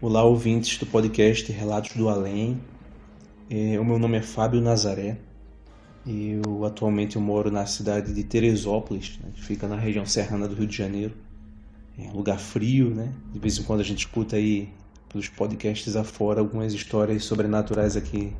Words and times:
Olá, 0.00 0.24
ouvintes 0.24 0.78
do 0.78 0.84
podcast 0.84 1.52
Relatos 1.52 1.94
do 1.94 2.08
Além. 2.08 2.60
É, 3.48 3.78
o 3.78 3.84
meu 3.84 4.00
nome 4.00 4.18
é 4.18 4.20
Fábio 4.20 4.60
Nazaré. 4.60 5.16
Eu 6.04 6.64
atualmente 6.64 7.14
eu 7.14 7.22
moro 7.22 7.48
na 7.48 7.64
cidade 7.66 8.12
de 8.12 8.24
Teresópolis, 8.24 9.16
né, 9.22 9.30
que 9.32 9.44
fica 9.44 9.68
na 9.68 9.76
região 9.76 10.04
serrana 10.04 10.48
do 10.48 10.56
Rio 10.56 10.66
de 10.66 10.76
Janeiro. 10.76 11.14
É 11.96 12.08
um 12.08 12.16
lugar 12.16 12.36
frio, 12.40 12.92
né? 12.92 13.12
De 13.32 13.38
vez 13.38 13.56
em 13.56 13.62
quando 13.62 13.78
a 13.78 13.84
gente 13.84 14.00
escuta 14.00 14.34
aí 14.34 14.70
pelos 15.08 15.28
podcasts 15.28 15.94
afora 15.94 16.40
algumas 16.40 16.72
histórias 16.72 17.22
sobrenaturais 17.22 17.96
aqui 17.96 18.32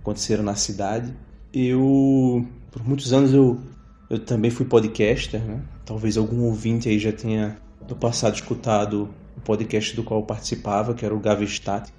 aconteceram 0.00 0.44
na 0.44 0.54
cidade. 0.54 1.12
Eu, 1.52 2.46
por 2.70 2.86
muitos 2.86 3.12
anos, 3.12 3.34
eu, 3.34 3.60
eu 4.08 4.20
também 4.20 4.52
fui 4.52 4.64
podcaster, 4.64 5.42
né? 5.42 5.60
Talvez 5.84 6.16
algum 6.16 6.44
ouvinte 6.44 6.88
aí 6.88 7.00
já 7.00 7.10
tenha 7.10 7.58
do 7.88 7.96
passado 7.96 8.36
escutado 8.36 9.12
o 9.36 9.40
podcast 9.40 9.94
do 9.94 10.02
qual 10.02 10.20
eu 10.20 10.26
participava, 10.26 10.94
que 10.94 11.04
era 11.04 11.14
o 11.14 11.20
Gavestat, 11.20 11.92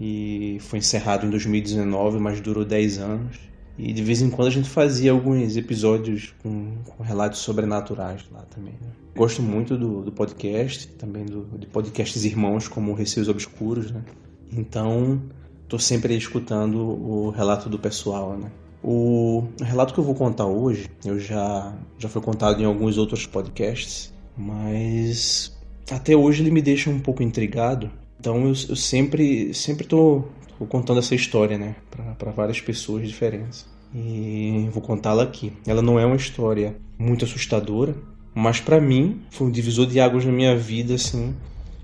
e 0.00 0.58
foi 0.60 0.78
encerrado 0.78 1.26
em 1.26 1.30
2019, 1.30 2.18
mas 2.18 2.40
durou 2.40 2.64
10 2.64 2.98
anos. 2.98 3.38
E 3.76 3.92
de 3.92 4.02
vez 4.02 4.22
em 4.22 4.30
quando 4.30 4.48
a 4.48 4.50
gente 4.50 4.68
fazia 4.68 5.10
alguns 5.10 5.56
episódios 5.56 6.32
com, 6.42 6.76
com 6.84 7.02
relatos 7.02 7.40
sobrenaturais 7.40 8.24
lá 8.30 8.42
também. 8.42 8.74
Né? 8.74 8.88
Gosto 9.16 9.42
muito 9.42 9.76
do, 9.76 10.02
do 10.02 10.12
podcast, 10.12 10.88
também 10.88 11.24
do, 11.24 11.46
de 11.58 11.66
podcasts 11.66 12.24
irmãos 12.24 12.68
como 12.68 12.94
Receios 12.94 13.28
Obscuros, 13.28 13.90
né? 13.90 14.04
Então, 14.52 15.20
tô 15.68 15.78
sempre 15.78 16.16
escutando 16.16 16.78
o 16.78 17.30
relato 17.30 17.68
do 17.68 17.78
pessoal, 17.78 18.36
né? 18.36 18.50
O 18.82 19.44
relato 19.60 19.94
que 19.94 19.98
eu 19.98 20.04
vou 20.04 20.14
contar 20.14 20.46
hoje, 20.46 20.90
eu 21.04 21.18
já, 21.18 21.74
já 21.98 22.08
foi 22.08 22.20
contado 22.20 22.60
em 22.60 22.64
alguns 22.64 22.98
outros 22.98 23.26
podcasts, 23.26 24.12
mas 24.36 25.53
até 25.90 26.16
hoje 26.16 26.42
ele 26.42 26.50
me 26.50 26.62
deixa 26.62 26.90
um 26.90 27.00
pouco 27.00 27.22
intrigado. 27.22 27.90
Então 28.18 28.46
eu, 28.46 28.54
eu 28.68 28.76
sempre, 28.76 29.52
sempre 29.52 29.86
tô, 29.86 30.24
tô 30.58 30.64
contando 30.66 30.98
essa 30.98 31.14
história, 31.14 31.58
né, 31.58 31.76
para 32.18 32.30
várias 32.30 32.60
pessoas 32.60 33.06
diferentes. 33.06 33.66
E 33.94 34.68
vou 34.72 34.82
contá-la 34.82 35.22
aqui. 35.22 35.52
Ela 35.66 35.82
não 35.82 35.98
é 35.98 36.06
uma 36.06 36.16
história 36.16 36.76
muito 36.98 37.24
assustadora, 37.24 37.94
mas 38.34 38.60
para 38.60 38.80
mim 38.80 39.20
foi 39.30 39.46
um 39.46 39.50
divisor 39.50 39.86
de 39.86 40.00
águas 40.00 40.24
na 40.24 40.32
minha 40.32 40.56
vida, 40.56 40.94
assim, 40.94 41.34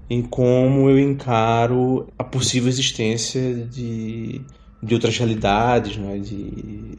em 0.09 0.23
como 0.23 0.91
eu 0.91 0.99
encaro 0.99 2.09
a 2.19 2.25
possível 2.25 2.69
existência 2.69 3.55
de, 3.71 4.41
de 4.83 4.95
outras 4.95 5.17
realidades, 5.17 5.97
né, 5.97 6.19
de, 6.19 6.99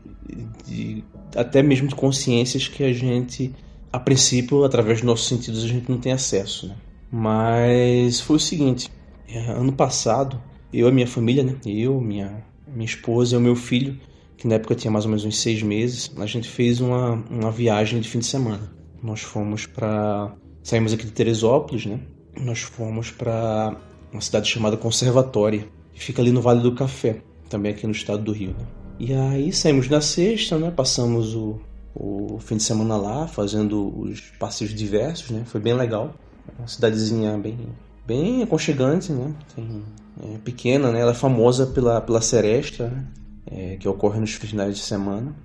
de 0.65 1.03
até 1.35 1.61
mesmo 1.61 1.87
de 1.87 1.95
consciências 1.95 2.67
que 2.67 2.83
a 2.83 2.93
gente, 2.93 3.53
a 3.91 3.99
princípio, 3.99 4.63
através 4.63 4.99
dos 4.99 5.07
nossos 5.07 5.27
sentidos, 5.27 5.63
a 5.63 5.67
gente 5.67 5.89
não 5.89 5.97
tem 5.97 6.13
acesso, 6.13 6.67
né. 6.67 6.75
Mas 7.11 8.21
foi 8.21 8.37
o 8.37 8.39
seguinte, 8.39 8.89
é, 9.27 9.51
ano 9.51 9.73
passado, 9.73 10.41
eu 10.71 10.87
e 10.87 10.91
minha 10.91 11.07
família, 11.07 11.43
né, 11.43 11.55
eu, 11.65 11.99
minha, 11.99 12.43
minha 12.67 12.85
esposa 12.85 13.35
e 13.35 13.37
o 13.37 13.41
meu 13.41 13.55
filho, 13.55 13.99
que 14.37 14.47
na 14.47 14.55
época 14.55 14.73
tinha 14.73 14.89
mais 14.89 15.05
ou 15.05 15.09
menos 15.09 15.25
uns 15.25 15.37
seis 15.37 15.61
meses, 15.61 16.11
a 16.17 16.25
gente 16.25 16.49
fez 16.49 16.79
uma, 16.79 17.23
uma 17.29 17.51
viagem 17.51 17.99
de 17.99 18.09
fim 18.09 18.19
de 18.19 18.25
semana. 18.25 18.71
Nós 19.03 19.21
fomos 19.21 19.65
para. 19.65 20.33
Saímos 20.63 20.93
aqui 20.93 21.05
de 21.05 21.11
Teresópolis, 21.11 21.85
né? 21.85 21.99
Nós 22.39 22.61
fomos 22.61 23.11
para 23.11 23.75
uma 24.11 24.21
cidade 24.21 24.47
chamada 24.47 24.77
Conservatória, 24.77 25.67
que 25.93 26.01
fica 26.01 26.21
ali 26.21 26.31
no 26.31 26.41
Vale 26.41 26.61
do 26.61 26.73
Café, 26.73 27.21
também 27.49 27.71
aqui 27.71 27.85
no 27.85 27.93
estado 27.93 28.23
do 28.23 28.31
Rio. 28.31 28.55
Né? 28.57 28.65
E 28.99 29.13
aí 29.13 29.51
saímos 29.51 29.89
na 29.89 30.01
sexta, 30.01 30.57
né? 30.57 30.71
Passamos 30.71 31.35
o, 31.35 31.59
o 31.95 32.37
fim 32.39 32.57
de 32.57 32.63
semana 32.63 32.95
lá, 32.95 33.27
fazendo 33.27 33.99
os 33.99 34.21
passeios 34.39 34.73
diversos, 34.73 35.31
né? 35.31 35.43
Foi 35.45 35.59
bem 35.59 35.73
legal. 35.73 36.13
Uma 36.57 36.67
cidadezinha 36.67 37.37
bem, 37.37 37.57
bem 38.05 38.43
aconchegante, 38.43 39.11
né? 39.11 39.33
Tem, 39.55 39.83
é 40.23 40.37
pequena, 40.39 40.91
né? 40.91 40.99
Ela 40.99 41.11
é 41.11 41.15
famosa 41.15 41.65
pela, 41.67 42.01
pela 42.01 42.21
seresta, 42.21 42.89
né? 42.89 43.07
é, 43.51 43.77
que 43.77 43.87
ocorre 43.87 44.19
nos 44.19 44.33
finais 44.33 44.75
de 44.75 44.81
semana. 44.81 45.35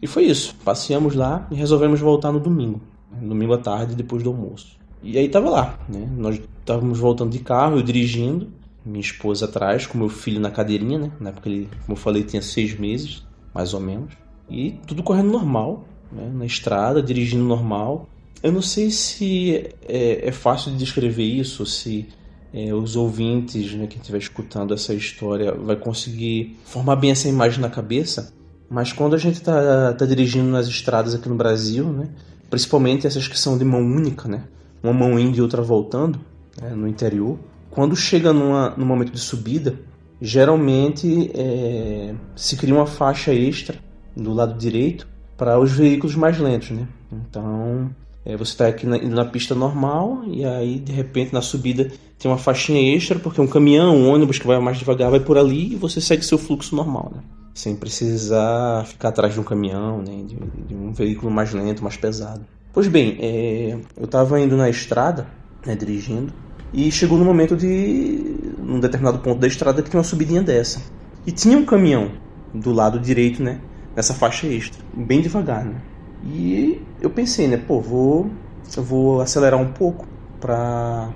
E 0.00 0.06
foi 0.06 0.24
isso. 0.24 0.54
Passeamos 0.64 1.14
lá 1.14 1.46
e 1.50 1.54
resolvemos 1.54 2.00
voltar 2.00 2.32
no 2.32 2.40
domingo. 2.40 2.80
Domingo 3.20 3.52
à 3.54 3.58
tarde, 3.58 3.94
depois 3.94 4.22
do 4.22 4.30
almoço. 4.30 4.76
E 5.02 5.18
aí 5.18 5.28
tava 5.28 5.50
lá, 5.50 5.78
né? 5.88 6.08
Nós 6.16 6.40
estávamos 6.60 6.98
voltando 6.98 7.30
de 7.30 7.40
carro, 7.40 7.76
eu 7.76 7.82
dirigindo, 7.82 8.48
minha 8.84 9.00
esposa 9.00 9.44
atrás, 9.46 9.86
com 9.86 9.98
meu 9.98 10.08
filho 10.08 10.40
na 10.40 10.50
cadeirinha, 10.50 10.98
né? 10.98 11.12
Na 11.20 11.30
época 11.30 11.48
ele, 11.48 11.68
como 11.84 11.96
eu 11.96 11.96
falei, 11.96 12.22
tinha 12.22 12.40
seis 12.40 12.78
meses, 12.78 13.26
mais 13.54 13.74
ou 13.74 13.80
menos. 13.80 14.14
E 14.48 14.72
tudo 14.86 15.02
correndo 15.02 15.30
normal, 15.30 15.84
né? 16.10 16.30
Na 16.32 16.46
estrada, 16.46 17.02
dirigindo 17.02 17.44
normal. 17.44 18.08
Eu 18.42 18.50
não 18.50 18.62
sei 18.62 18.90
se 18.90 19.68
é, 19.88 20.28
é 20.28 20.32
fácil 20.32 20.72
de 20.72 20.78
descrever 20.78 21.22
isso, 21.22 21.64
se 21.64 22.08
é, 22.52 22.74
os 22.74 22.96
ouvintes, 22.96 23.72
né, 23.74 23.86
quem 23.86 24.00
estiver 24.00 24.18
escutando 24.18 24.74
essa 24.74 24.92
história, 24.92 25.52
vai 25.52 25.76
conseguir 25.76 26.58
formar 26.64 26.96
bem 26.96 27.12
essa 27.12 27.28
imagem 27.28 27.60
na 27.60 27.70
cabeça. 27.70 28.32
Mas 28.68 28.92
quando 28.92 29.14
a 29.14 29.18
gente 29.18 29.36
está 29.36 29.92
tá 29.92 30.04
dirigindo 30.04 30.50
nas 30.50 30.66
estradas 30.66 31.14
aqui 31.14 31.28
no 31.28 31.34
Brasil, 31.34 31.84
né, 31.84 32.08
principalmente 32.50 33.06
essas 33.06 33.28
que 33.28 33.38
são 33.38 33.56
de 33.56 33.64
mão 33.64 33.80
única, 33.80 34.28
né, 34.28 34.44
uma 34.82 34.92
mão 34.92 35.18
indo 35.18 35.38
e 35.38 35.40
outra 35.40 35.62
voltando, 35.62 36.18
né, 36.60 36.70
no 36.70 36.88
interior, 36.88 37.38
quando 37.70 37.94
chega 37.94 38.32
numa, 38.32 38.70
no 38.70 38.84
momento 38.84 39.12
de 39.12 39.20
subida, 39.20 39.78
geralmente 40.20 41.30
é, 41.34 42.14
se 42.36 42.56
cria 42.56 42.74
uma 42.74 42.86
faixa 42.86 43.32
extra 43.32 43.78
do 44.16 44.32
lado 44.32 44.58
direito 44.58 45.08
para 45.36 45.58
os 45.58 45.72
veículos 45.72 46.14
mais 46.14 46.38
lentos, 46.38 46.70
né? 46.70 46.86
Então 47.10 47.90
é, 48.24 48.36
você 48.36 48.52
está 48.52 48.68
aqui 48.68 48.86
na, 48.86 48.98
na, 48.98 49.24
pista 49.24 49.54
normal 49.54 50.22
e 50.26 50.44
aí 50.44 50.78
de 50.78 50.92
repente 50.92 51.32
na 51.32 51.42
subida 51.42 51.90
tem 52.18 52.30
uma 52.30 52.38
faixinha 52.38 52.94
extra 52.94 53.18
porque 53.18 53.40
um 53.40 53.46
caminhão, 53.46 53.96
um 53.96 54.10
ônibus 54.10 54.38
que 54.38 54.46
vai 54.46 54.58
mais 54.60 54.78
devagar 54.78 55.10
vai 55.10 55.20
por 55.20 55.36
ali 55.36 55.72
e 55.72 55.76
você 55.76 56.00
segue 56.00 56.24
seu 56.24 56.38
fluxo 56.38 56.76
normal, 56.76 57.12
né? 57.14 57.22
Sem 57.54 57.76
precisar 57.76 58.86
ficar 58.86 59.08
atrás 59.08 59.34
de 59.34 59.40
um 59.40 59.42
caminhão, 59.42 59.98
né? 59.98 60.24
de, 60.26 60.36
de 60.68 60.74
um 60.74 60.92
veículo 60.92 61.30
mais 61.30 61.52
lento, 61.52 61.82
mais 61.82 61.96
pesado. 61.96 62.46
Pois 62.72 62.88
bem, 62.88 63.18
é, 63.20 63.76
eu 63.96 64.04
estava 64.04 64.40
indo 64.40 64.56
na 64.56 64.70
estrada, 64.70 65.26
né, 65.66 65.74
dirigindo, 65.74 66.32
e 66.72 66.90
chegou 66.90 67.18
no 67.18 67.24
momento 67.24 67.54
de. 67.54 68.54
num 68.58 68.80
determinado 68.80 69.18
ponto 69.18 69.38
da 69.38 69.46
estrada 69.46 69.82
que 69.82 69.90
tinha 69.90 69.98
uma 69.98 70.04
subidinha 70.04 70.42
dessa. 70.42 70.80
E 71.26 71.30
tinha 71.30 71.58
um 71.58 71.66
caminhão 71.66 72.12
do 72.54 72.72
lado 72.72 72.98
direito, 72.98 73.42
né? 73.42 73.60
Nessa 73.94 74.14
faixa 74.14 74.46
extra, 74.46 74.82
bem 74.94 75.20
devagar, 75.20 75.66
né? 75.66 75.82
E 76.24 76.80
eu 77.02 77.10
pensei, 77.10 77.48
né, 77.48 77.56
pô, 77.56 77.80
vou, 77.80 78.30
eu 78.76 78.82
vou 78.82 79.20
acelerar 79.20 79.60
um 79.60 79.72
pouco 79.72 80.06
para 80.40 81.10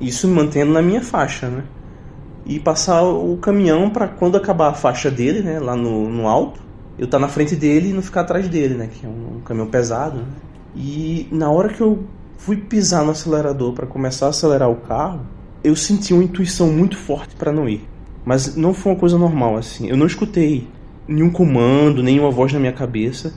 isso 0.00 0.26
mantendo 0.26 0.72
na 0.72 0.82
minha 0.82 1.00
faixa, 1.00 1.48
né? 1.48 1.62
E 2.44 2.58
passar 2.58 3.04
o 3.04 3.36
caminhão 3.36 3.88
para 3.88 4.08
quando 4.08 4.36
acabar 4.36 4.70
a 4.70 4.74
faixa 4.74 5.08
dele, 5.08 5.40
né, 5.40 5.60
lá 5.60 5.76
no, 5.76 6.08
no 6.08 6.26
alto, 6.26 6.60
eu 6.98 7.04
estar 7.04 7.18
tá 7.18 7.22
na 7.22 7.28
frente 7.28 7.54
dele 7.54 7.90
e 7.90 7.92
não 7.92 8.02
ficar 8.02 8.22
atrás 8.22 8.48
dele, 8.48 8.74
né, 8.74 8.88
que 8.92 9.06
é 9.06 9.08
um, 9.08 9.36
um 9.36 9.40
caminhão 9.40 9.68
pesado. 9.68 10.18
Né? 10.18 10.26
E 10.74 11.28
na 11.30 11.48
hora 11.50 11.68
que 11.68 11.80
eu 11.80 12.04
fui 12.36 12.56
pisar 12.56 13.04
no 13.04 13.12
acelerador 13.12 13.72
para 13.74 13.86
começar 13.86 14.26
a 14.26 14.30
acelerar 14.30 14.68
o 14.68 14.76
carro, 14.76 15.20
eu 15.62 15.76
senti 15.76 16.12
uma 16.12 16.24
intuição 16.24 16.66
muito 16.66 16.96
forte 16.96 17.36
para 17.36 17.52
não 17.52 17.68
ir. 17.68 17.88
Mas 18.24 18.56
não 18.56 18.74
foi 18.74 18.90
uma 18.90 18.98
coisa 18.98 19.16
normal 19.16 19.56
assim. 19.56 19.88
Eu 19.88 19.96
não 19.96 20.06
escutei 20.06 20.66
nenhum 21.06 21.30
comando, 21.30 22.02
nenhuma 22.02 22.30
voz 22.30 22.52
na 22.52 22.58
minha 22.58 22.72
cabeça 22.72 23.32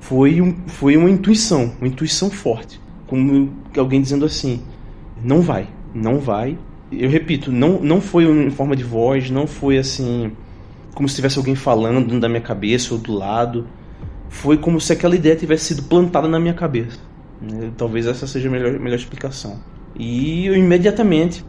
foi, 0.00 0.40
um, 0.40 0.54
foi 0.66 0.96
uma 0.96 1.10
intuição, 1.10 1.72
uma 1.80 1.88
intuição 1.88 2.30
forte. 2.30 2.80
Como 3.06 3.52
alguém 3.76 4.00
dizendo 4.00 4.24
assim: 4.24 4.62
não 5.22 5.40
vai, 5.40 5.68
não 5.94 6.18
vai. 6.18 6.58
Eu 6.90 7.10
repito, 7.10 7.52
não, 7.52 7.80
não 7.80 8.00
foi 8.00 8.24
em 8.24 8.50
forma 8.50 8.74
de 8.74 8.84
voz, 8.84 9.30
não 9.30 9.46
foi 9.46 9.76
assim, 9.76 10.32
como 10.94 11.08
se 11.08 11.16
tivesse 11.16 11.38
alguém 11.38 11.54
falando 11.54 12.18
da 12.18 12.28
minha 12.28 12.40
cabeça 12.40 12.94
ou 12.94 13.00
do 13.00 13.12
lado. 13.12 13.66
Foi 14.30 14.56
como 14.56 14.80
se 14.80 14.92
aquela 14.92 15.14
ideia 15.14 15.36
tivesse 15.36 15.74
sido 15.74 15.82
plantada 15.84 16.28
na 16.28 16.38
minha 16.38 16.54
cabeça. 16.54 16.98
Né? 17.40 17.70
Talvez 17.76 18.06
essa 18.06 18.26
seja 18.26 18.48
a 18.48 18.52
melhor, 18.52 18.78
melhor 18.78 18.96
explicação. 18.96 19.58
E 19.96 20.46
eu 20.46 20.54
imediatamente 20.54 21.44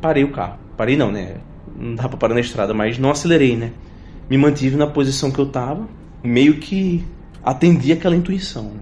parei 0.00 0.24
o 0.24 0.30
carro. 0.30 0.58
Parei 0.76 0.96
não, 0.96 1.10
né? 1.10 1.36
Não 1.76 1.94
dá 1.94 2.08
pra 2.08 2.16
parar 2.16 2.34
na 2.34 2.40
estrada, 2.40 2.74
mas 2.74 2.98
não 2.98 3.10
acelerei, 3.10 3.56
né? 3.56 3.72
Me 4.28 4.36
mantive 4.36 4.76
na 4.76 4.86
posição 4.86 5.30
que 5.30 5.38
eu 5.38 5.46
tava, 5.46 5.88
meio 6.22 6.58
que 6.58 7.04
atendi 7.44 7.92
aquela 7.92 8.16
intuição. 8.16 8.72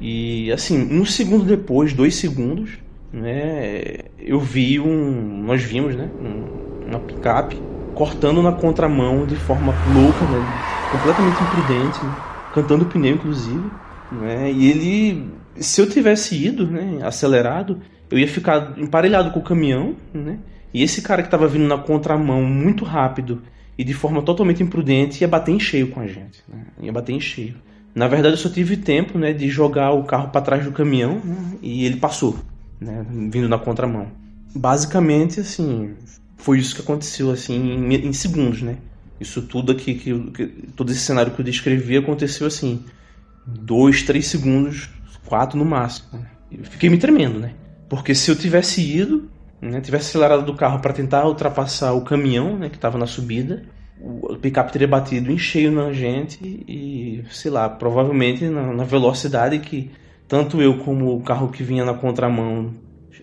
E 0.00 0.50
assim, 0.52 0.98
um 0.98 1.04
segundo 1.04 1.44
depois, 1.44 1.92
dois 1.92 2.14
segundos, 2.14 2.70
né, 3.12 3.98
eu 4.18 4.40
vi 4.40 4.80
um, 4.80 5.42
nós 5.44 5.62
vimos, 5.62 5.94
né, 5.94 6.08
um, 6.20 6.88
uma 6.88 7.00
picape 7.00 7.60
cortando 7.94 8.42
na 8.42 8.52
contramão 8.52 9.26
de 9.26 9.36
forma 9.36 9.74
louca, 9.92 10.24
né, 10.24 10.54
completamente 10.90 11.42
imprudente, 11.42 12.04
né, 12.04 12.16
cantando 12.54 12.86
pneu 12.86 13.14
inclusive, 13.14 13.70
né, 14.10 14.50
e 14.50 14.70
ele, 14.70 15.30
se 15.56 15.80
eu 15.80 15.88
tivesse 15.88 16.34
ido, 16.42 16.66
né, 16.66 17.00
acelerado, 17.02 17.80
eu 18.10 18.18
ia 18.18 18.28
ficar 18.28 18.74
emparelhado 18.78 19.30
com 19.30 19.40
o 19.40 19.44
caminhão, 19.44 19.94
né, 20.12 20.38
e 20.72 20.82
esse 20.82 21.02
cara 21.02 21.22
que 21.22 21.28
estava 21.28 21.46
vindo 21.46 21.66
na 21.66 21.76
contramão 21.76 22.42
muito 22.42 22.84
rápido 22.84 23.42
e 23.76 23.84
de 23.84 23.92
forma 23.92 24.22
totalmente 24.22 24.62
imprudente 24.62 25.20
ia 25.20 25.28
bater 25.28 25.52
em 25.52 25.60
cheio 25.60 25.88
com 25.88 26.00
a 26.00 26.06
gente, 26.06 26.42
né, 26.48 26.64
ia 26.80 26.92
bater 26.92 27.12
em 27.12 27.20
cheio. 27.20 27.54
Na 27.94 28.08
verdade, 28.08 28.34
eu 28.34 28.38
só 28.38 28.48
tive 28.48 28.76
tempo, 28.76 29.18
né, 29.18 29.32
de 29.32 29.48
jogar 29.48 29.92
o 29.92 30.04
carro 30.04 30.28
para 30.28 30.40
trás 30.40 30.64
do 30.64 30.72
caminhão 30.72 31.20
né, 31.22 31.58
e 31.60 31.84
ele 31.84 31.96
passou, 31.96 32.38
né, 32.80 33.04
vindo 33.30 33.48
na 33.48 33.58
contramão. 33.58 34.08
Basicamente, 34.54 35.40
assim, 35.40 35.94
foi 36.36 36.58
isso 36.58 36.74
que 36.74 36.82
aconteceu, 36.82 37.30
assim, 37.30 37.54
em, 37.54 37.94
em 38.06 38.12
segundos, 38.12 38.62
né? 38.62 38.78
Isso 39.20 39.42
tudo 39.42 39.72
aqui, 39.72 39.94
que, 39.94 40.30
que, 40.30 40.46
todo 40.74 40.90
esse 40.90 41.00
cenário 41.00 41.32
que 41.32 41.40
eu 41.40 41.44
descrevi 41.44 41.96
aconteceu 41.96 42.46
assim, 42.46 42.84
dois, 43.46 44.02
três 44.02 44.26
segundos, 44.26 44.88
quatro 45.26 45.56
no 45.56 45.64
máximo. 45.64 46.26
Eu 46.50 46.64
fiquei 46.64 46.90
me 46.90 46.98
tremendo, 46.98 47.38
né? 47.38 47.54
Porque 47.88 48.14
se 48.14 48.30
eu 48.30 48.36
tivesse 48.36 48.80
ido, 48.80 49.30
né, 49.60 49.80
tivesse 49.80 50.08
acelerado 50.08 50.44
do 50.44 50.54
carro 50.54 50.80
para 50.80 50.92
tentar 50.92 51.26
ultrapassar 51.26 51.92
o 51.92 52.02
caminhão, 52.02 52.58
né, 52.58 52.68
que 52.68 52.76
estava 52.76 52.98
na 52.98 53.06
subida, 53.06 53.64
o 54.04 54.36
picape 54.36 54.72
teria 54.72 54.88
batido 54.88 55.30
em 55.30 55.38
cheio 55.38 55.70
na 55.70 55.92
gente 55.92 56.42
e, 56.42 57.24
sei 57.30 57.50
lá, 57.50 57.68
provavelmente 57.68 58.44
na, 58.48 58.72
na 58.72 58.84
velocidade 58.84 59.60
que 59.60 59.90
tanto 60.26 60.60
eu 60.60 60.78
como 60.78 61.14
o 61.14 61.22
carro 61.22 61.48
que 61.48 61.62
vinha 61.62 61.84
na 61.84 61.94
contramão 61.94 62.74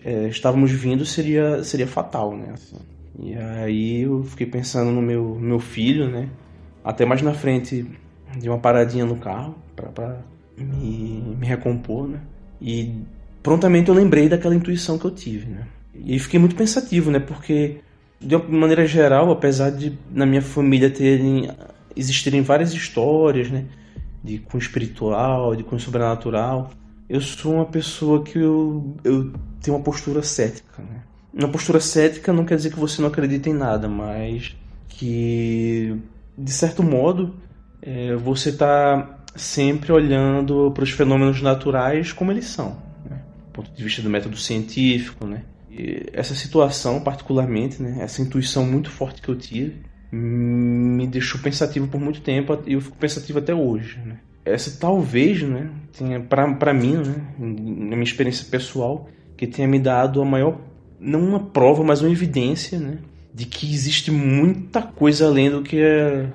é, 0.04 0.28
estávamos 0.28 0.70
vindo 0.70 1.04
seria, 1.04 1.62
seria 1.62 1.86
fatal, 1.86 2.34
né? 2.36 2.50
Assim. 2.54 2.76
E 3.18 3.34
aí 3.34 4.02
eu 4.02 4.22
fiquei 4.24 4.46
pensando 4.46 4.90
no 4.90 5.02
meu, 5.02 5.36
meu 5.38 5.58
filho, 5.58 6.08
né? 6.08 6.28
Até 6.82 7.04
mais 7.04 7.20
na 7.20 7.34
frente 7.34 7.86
de 8.38 8.48
uma 8.48 8.58
paradinha 8.58 9.04
no 9.04 9.16
carro 9.16 9.56
para 9.76 10.20
me, 10.56 11.36
me 11.38 11.46
recompor, 11.46 12.08
né? 12.08 12.20
E 12.60 12.94
prontamente 13.42 13.88
eu 13.88 13.94
lembrei 13.94 14.28
daquela 14.28 14.54
intuição 14.54 14.98
que 14.98 15.04
eu 15.04 15.10
tive, 15.10 15.46
né? 15.46 15.66
E 15.94 16.18
fiquei 16.18 16.40
muito 16.40 16.54
pensativo, 16.54 17.10
né? 17.10 17.18
Porque 17.18 17.80
de 18.20 18.36
uma 18.36 18.58
maneira 18.58 18.86
geral, 18.86 19.30
apesar 19.30 19.70
de 19.70 19.98
na 20.10 20.26
minha 20.26 20.42
família 20.42 20.90
terem 20.90 21.50
existirem 21.96 22.42
várias 22.42 22.72
histórias, 22.72 23.50
né, 23.50 23.64
de 24.22 24.38
com 24.38 24.58
espiritual, 24.58 25.56
de 25.56 25.64
com 25.64 25.78
sobrenatural, 25.78 26.70
eu 27.08 27.20
sou 27.20 27.54
uma 27.54 27.64
pessoa 27.64 28.22
que 28.22 28.38
eu, 28.38 28.94
eu 29.02 29.32
tenho 29.60 29.76
uma 29.76 29.82
postura 29.82 30.22
cética, 30.22 30.82
né? 30.82 31.02
Uma 31.32 31.48
postura 31.48 31.80
cética 31.80 32.32
não 32.32 32.44
quer 32.44 32.56
dizer 32.56 32.70
que 32.70 32.78
você 32.78 33.00
não 33.00 33.08
acredita 33.08 33.48
em 33.48 33.54
nada, 33.54 33.88
mas 33.88 34.56
que 34.88 35.96
de 36.36 36.52
certo 36.52 36.82
modo 36.82 37.34
é, 37.80 38.14
você 38.16 38.50
está 38.50 39.18
sempre 39.34 39.92
olhando 39.92 40.70
para 40.72 40.84
os 40.84 40.90
fenômenos 40.90 41.40
naturais 41.40 42.12
como 42.12 42.32
eles 42.32 42.46
são, 42.46 42.76
né? 43.08 43.22
do 43.46 43.52
ponto 43.52 43.70
de 43.70 43.82
vista 43.82 44.02
do 44.02 44.10
método 44.10 44.36
científico, 44.36 45.26
né? 45.26 45.42
Essa 46.12 46.34
situação, 46.34 47.00
particularmente, 47.00 47.82
né, 47.82 47.98
essa 48.00 48.22
intuição 48.22 48.64
muito 48.64 48.90
forte 48.90 49.22
que 49.22 49.28
eu 49.28 49.36
tive, 49.36 49.82
me 50.12 51.06
deixou 51.06 51.40
pensativo 51.40 51.86
por 51.86 52.00
muito 52.00 52.20
tempo 52.20 52.58
e 52.66 52.72
eu 52.72 52.80
fico 52.80 52.96
pensativo 52.96 53.38
até 53.38 53.54
hoje. 53.54 53.98
Né? 54.04 54.18
Essa 54.44 54.78
talvez, 54.78 55.42
né, 55.42 55.70
tenha 55.96 56.20
para 56.20 56.74
mim, 56.74 56.96
né, 56.96 57.14
na 57.38 57.96
minha 57.96 58.02
experiência 58.02 58.46
pessoal, 58.50 59.08
que 59.36 59.46
tenha 59.46 59.68
me 59.68 59.78
dado 59.78 60.20
a 60.20 60.24
maior, 60.24 60.60
não 60.98 61.20
uma 61.20 61.40
prova, 61.40 61.82
mas 61.84 62.02
uma 62.02 62.10
evidência, 62.10 62.78
né, 62.78 62.98
de 63.32 63.46
que 63.46 63.72
existe 63.72 64.10
muita 64.10 64.82
coisa 64.82 65.26
além 65.26 65.50
do 65.50 65.62
que 65.62 65.80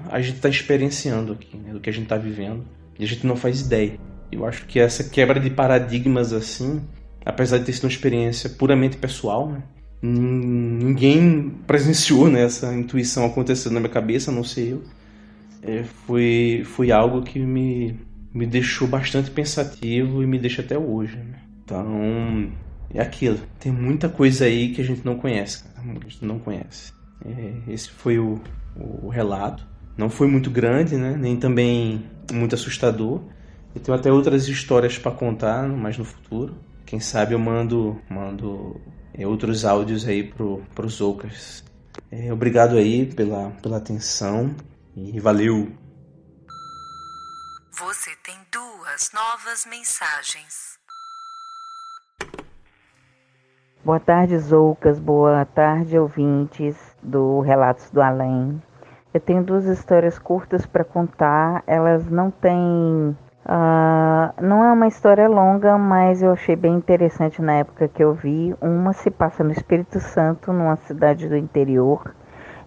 a 0.09 0.21
gente 0.21 0.37
está 0.37 0.49
experienciando 0.49 1.33
aqui, 1.33 1.57
né, 1.57 1.73
do 1.73 1.79
que 1.79 1.89
a 1.89 1.93
gente 1.93 2.03
está 2.03 2.17
vivendo, 2.17 2.65
e 2.97 3.03
a 3.03 3.07
gente 3.07 3.27
não 3.27 3.35
faz 3.35 3.61
ideia. 3.61 3.99
Eu 4.31 4.45
acho 4.45 4.65
que 4.65 4.79
essa 4.79 5.03
quebra 5.03 5.39
de 5.39 5.49
paradigmas 5.49 6.33
assim 6.33 6.81
apesar 7.25 7.57
de 7.57 7.65
ter 7.65 7.73
sido 7.73 7.85
uma 7.85 7.89
experiência 7.89 8.49
puramente 8.49 8.97
pessoal, 8.97 9.49
né? 9.49 9.63
ninguém 10.01 11.49
presenciou 11.65 12.29
né, 12.29 12.43
essa 12.43 12.73
intuição 12.73 13.25
acontecendo 13.25 13.73
na 13.73 13.79
minha 13.79 13.91
cabeça, 13.91 14.31
não 14.31 14.43
sei 14.43 14.73
eu. 14.73 14.83
É, 15.63 15.83
foi, 16.05 16.63
foi 16.63 16.91
algo 16.91 17.23
que 17.23 17.39
me, 17.39 17.99
me 18.31 18.45
deixou 18.45 18.87
bastante 18.87 19.31
pensativo 19.31 20.21
e 20.21 20.27
me 20.27 20.37
deixa 20.37 20.61
até 20.61 20.77
hoje. 20.77 21.17
Né? 21.17 21.39
Então, 21.63 22.51
é 22.93 23.01
aquilo. 23.01 23.39
Tem 23.59 23.71
muita 23.71 24.07
coisa 24.07 24.45
aí 24.45 24.71
que 24.73 24.81
a 24.81 24.83
gente 24.83 25.03
não 25.03 25.15
conhece, 25.15 25.63
cara. 25.63 25.75
A 25.89 26.09
gente 26.09 26.23
não 26.23 26.37
conhece. 26.37 26.93
É, 27.25 27.71
esse 27.71 27.89
foi 27.89 28.19
o, 28.19 28.39
o 28.75 29.09
relato. 29.09 29.65
Não 29.97 30.09
foi 30.09 30.27
muito 30.27 30.51
grande, 30.51 30.95
né? 30.95 31.17
nem 31.17 31.35
também 31.35 32.03
muito 32.31 32.53
assustador. 32.53 33.21
Eu 33.73 33.81
tenho 33.81 33.97
até 33.97 34.11
outras 34.11 34.47
histórias 34.47 34.97
para 34.97 35.11
contar, 35.11 35.67
mas 35.67 35.97
no 35.97 36.05
futuro. 36.05 36.55
Quem 36.85 36.99
sabe 36.99 37.33
eu 37.33 37.39
mando, 37.39 37.99
mando 38.09 38.79
é, 39.13 39.25
outros 39.25 39.65
áudios 39.65 40.07
aí 40.07 40.23
pro, 40.23 40.63
pros 40.75 41.01
Ocas. 41.01 41.63
É, 42.11 42.31
obrigado 42.31 42.77
aí 42.77 43.05
pela, 43.05 43.49
pela 43.61 43.77
atenção 43.77 44.55
e 44.95 45.19
valeu! 45.19 45.71
Você 47.71 48.11
tem 48.23 48.35
duas 48.51 49.11
novas 49.13 49.65
mensagens. 49.65 50.79
Boa 53.83 53.99
tarde, 53.99 54.37
Zoucas. 54.37 54.99
Boa 54.99 55.45
tarde, 55.45 55.97
ouvintes 55.99 56.75
do 57.03 57.41
Relatos 57.41 57.89
do 57.91 58.01
Além. 58.01 58.61
Eu 59.13 59.19
tenho 59.19 59.43
duas 59.43 59.65
histórias 59.65 60.17
curtas 60.17 60.65
para 60.65 60.83
contar. 60.83 61.63
Elas 61.67 62.09
não 62.09 62.31
têm 62.31 63.15
Uh, 63.47 64.33
não 64.41 64.63
é 64.63 64.73
uma 64.73 64.87
história 64.87 65.29
longa, 65.29 65.77
mas 65.77 66.23
eu 66.23 66.31
achei 66.31 66.55
bem 66.55 66.73
interessante 66.73 67.43
na 67.43 67.53
época 67.53 67.87
que 67.87 68.03
eu 68.03 68.13
vi. 68.13 68.55
Uma 68.59 68.91
se 68.91 69.11
passa 69.11 69.43
no 69.43 69.51
Espírito 69.51 69.99
Santo, 69.99 70.51
numa 70.51 70.75
cidade 70.77 71.29
do 71.29 71.37
interior, 71.37 72.15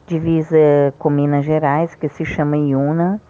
divisa 0.06 0.56
com 0.99 1.11
Minas 1.11 1.44
Gerais, 1.44 1.97
que 1.97 2.08
se 2.08 2.25
chama 2.25 2.56
Iuna. 2.56 3.20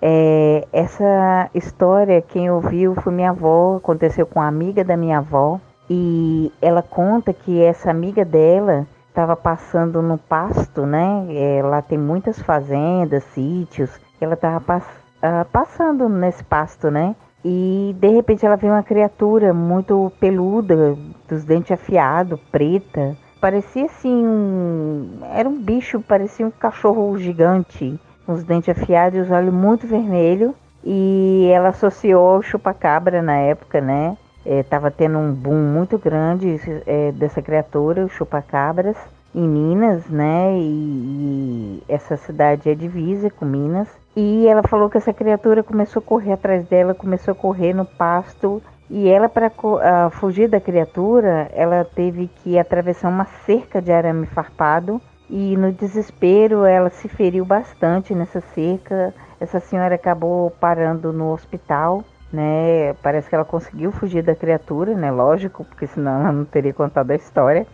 É, 0.00 0.66
essa 0.72 1.50
história, 1.52 2.22
quem 2.22 2.50
ouviu 2.50 2.94
foi 2.94 3.12
minha 3.12 3.30
avó, 3.30 3.76
aconteceu 3.76 4.24
com 4.24 4.40
a 4.40 4.46
amiga 4.46 4.84
da 4.84 4.96
minha 4.96 5.18
avó, 5.18 5.60
e 5.90 6.52
ela 6.62 6.82
conta 6.82 7.32
que 7.32 7.62
essa 7.62 7.90
amiga 7.90 8.24
dela 8.24 8.86
estava 9.08 9.34
passando 9.34 10.00
no 10.00 10.18
pasto, 10.18 10.86
né? 10.86 11.26
É, 11.30 11.62
lá 11.62 11.82
tem 11.82 11.98
muitas 11.98 12.40
fazendas, 12.40 13.24
sítios, 13.34 14.00
ela 14.20 14.34
estava 14.34 14.60
passando 14.60 15.01
uh, 15.22 15.44
passando 15.50 16.08
nesse 16.08 16.42
pasto, 16.44 16.90
né? 16.90 17.14
E 17.44 17.94
de 17.98 18.08
repente 18.08 18.46
ela 18.46 18.56
vê 18.56 18.68
uma 18.68 18.82
criatura 18.82 19.52
muito 19.52 20.12
peluda, 20.20 20.96
dos 21.28 21.44
dentes 21.44 21.72
afiados, 21.72 22.38
preta. 22.50 23.16
Parecia 23.40 23.86
assim 23.86 24.24
um. 24.26 25.18
Era 25.34 25.48
um 25.48 25.60
bicho, 25.60 26.00
parecia 26.00 26.46
um 26.46 26.50
cachorro 26.50 27.18
gigante, 27.18 27.98
com 28.24 28.32
os 28.32 28.44
dentes 28.44 28.68
afiados 28.68 29.18
e 29.18 29.22
os 29.22 29.30
olhos 29.30 29.52
muito 29.52 29.86
vermelhos. 29.86 30.52
E 30.84 31.48
ela 31.52 31.68
associou 31.68 32.38
o 32.38 32.42
chupacabra 32.42 33.22
na 33.22 33.36
época, 33.36 33.80
né? 33.80 34.16
Estava 34.44 34.88
é, 34.88 34.90
tendo 34.90 35.18
um 35.18 35.32
boom 35.32 35.72
muito 35.72 35.98
grande 35.98 36.60
é, 36.86 37.12
dessa 37.12 37.40
criatura, 37.40 38.04
o 38.04 38.08
chupacabras, 38.08 38.96
em 39.34 39.48
Minas, 39.48 40.06
né? 40.06 40.52
E, 40.58 40.62
e 40.62 41.82
essa 41.88 42.16
cidade 42.16 42.68
é 42.68 42.74
divisa 42.74 43.30
com 43.30 43.44
Minas. 43.44 43.88
E 44.14 44.46
ela 44.46 44.62
falou 44.62 44.90
que 44.90 44.98
essa 44.98 45.12
criatura 45.12 45.62
começou 45.62 46.00
a 46.00 46.04
correr 46.04 46.32
atrás 46.32 46.66
dela, 46.66 46.94
começou 46.94 47.32
a 47.32 47.34
correr 47.34 47.72
no 47.72 47.86
pasto. 47.86 48.62
E 48.90 49.08
ela, 49.08 49.26
para 49.26 49.46
uh, 49.46 50.10
fugir 50.10 50.48
da 50.48 50.60
criatura, 50.60 51.50
ela 51.54 51.82
teve 51.82 52.28
que 52.28 52.58
atravessar 52.58 53.08
uma 53.08 53.24
cerca 53.46 53.80
de 53.80 53.90
arame 53.90 54.26
farpado. 54.26 55.00
E 55.30 55.56
no 55.56 55.72
desespero, 55.72 56.66
ela 56.66 56.90
se 56.90 57.08
feriu 57.08 57.42
bastante 57.42 58.14
nessa 58.14 58.42
cerca. 58.54 59.14
Essa 59.40 59.60
senhora 59.60 59.94
acabou 59.94 60.50
parando 60.50 61.10
no 61.10 61.32
hospital, 61.32 62.04
né? 62.30 62.92
Parece 63.02 63.30
que 63.30 63.34
ela 63.34 63.46
conseguiu 63.46 63.90
fugir 63.92 64.22
da 64.22 64.34
criatura, 64.34 64.94
né? 64.94 65.10
Lógico, 65.10 65.64
porque 65.64 65.86
senão 65.86 66.20
ela 66.20 66.32
não 66.32 66.44
teria 66.44 66.74
contado 66.74 67.12
a 67.12 67.16
história. 67.16 67.66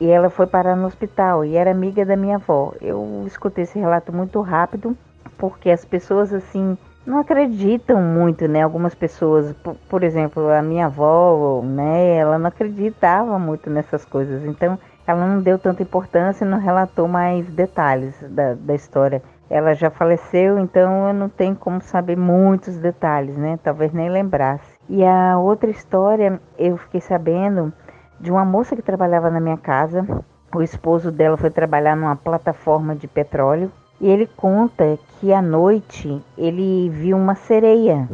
E 0.00 0.08
ela 0.08 0.30
foi 0.30 0.46
parar 0.46 0.74
no 0.74 0.86
hospital 0.86 1.44
e 1.44 1.54
era 1.54 1.70
amiga 1.70 2.06
da 2.06 2.16
minha 2.16 2.36
avó. 2.36 2.72
Eu 2.80 3.24
escutei 3.26 3.64
esse 3.64 3.78
relato 3.78 4.10
muito 4.10 4.40
rápido 4.40 4.96
porque 5.38 5.70
as 5.70 5.84
pessoas 5.84 6.32
assim 6.32 6.76
não 7.06 7.18
acreditam 7.18 8.00
muito, 8.00 8.46
né? 8.46 8.62
Algumas 8.62 8.94
pessoas, 8.94 9.52
por, 9.54 9.74
por, 9.88 10.02
exemplo, 10.04 10.48
a 10.50 10.62
minha 10.62 10.86
avó, 10.86 11.60
né? 11.64 12.16
Ela 12.16 12.38
não 12.38 12.48
acreditava 12.48 13.38
muito 13.38 13.68
nessas 13.68 14.04
coisas, 14.04 14.44
então 14.44 14.78
ela 15.06 15.26
não 15.26 15.40
deu 15.40 15.58
tanta 15.58 15.82
importância 15.82 16.44
e 16.44 16.48
não 16.48 16.58
relatou 16.58 17.08
mais 17.08 17.46
detalhes 17.46 18.14
da, 18.30 18.54
da 18.54 18.74
história. 18.74 19.22
Ela 19.50 19.74
já 19.74 19.90
faleceu, 19.90 20.58
então 20.58 21.08
eu 21.08 21.14
não 21.14 21.28
tenho 21.28 21.56
como 21.56 21.82
saber 21.82 22.16
muitos 22.16 22.78
detalhes, 22.78 23.36
né? 23.36 23.58
Talvez 23.62 23.92
nem 23.92 24.08
lembrasse. 24.08 24.72
E 24.88 25.04
a 25.04 25.38
outra 25.38 25.70
história, 25.70 26.40
eu 26.56 26.76
fiquei 26.76 27.00
sabendo 27.00 27.72
de 28.18 28.30
uma 28.30 28.44
moça 28.44 28.76
que 28.76 28.82
trabalhava 28.82 29.28
na 29.28 29.40
minha 29.40 29.58
casa. 29.58 30.06
O 30.54 30.62
esposo 30.62 31.10
dela 31.10 31.36
foi 31.36 31.50
trabalhar 31.50 31.96
numa 31.96 32.14
plataforma 32.14 32.94
de 32.94 33.08
petróleo 33.08 33.70
e 34.00 34.08
ele 34.08 34.26
conta 34.26 34.98
que 35.22 35.32
à 35.32 35.40
noite 35.40 36.20
ele 36.36 36.90
viu 36.90 37.16
uma 37.16 37.36
sereia, 37.36 38.08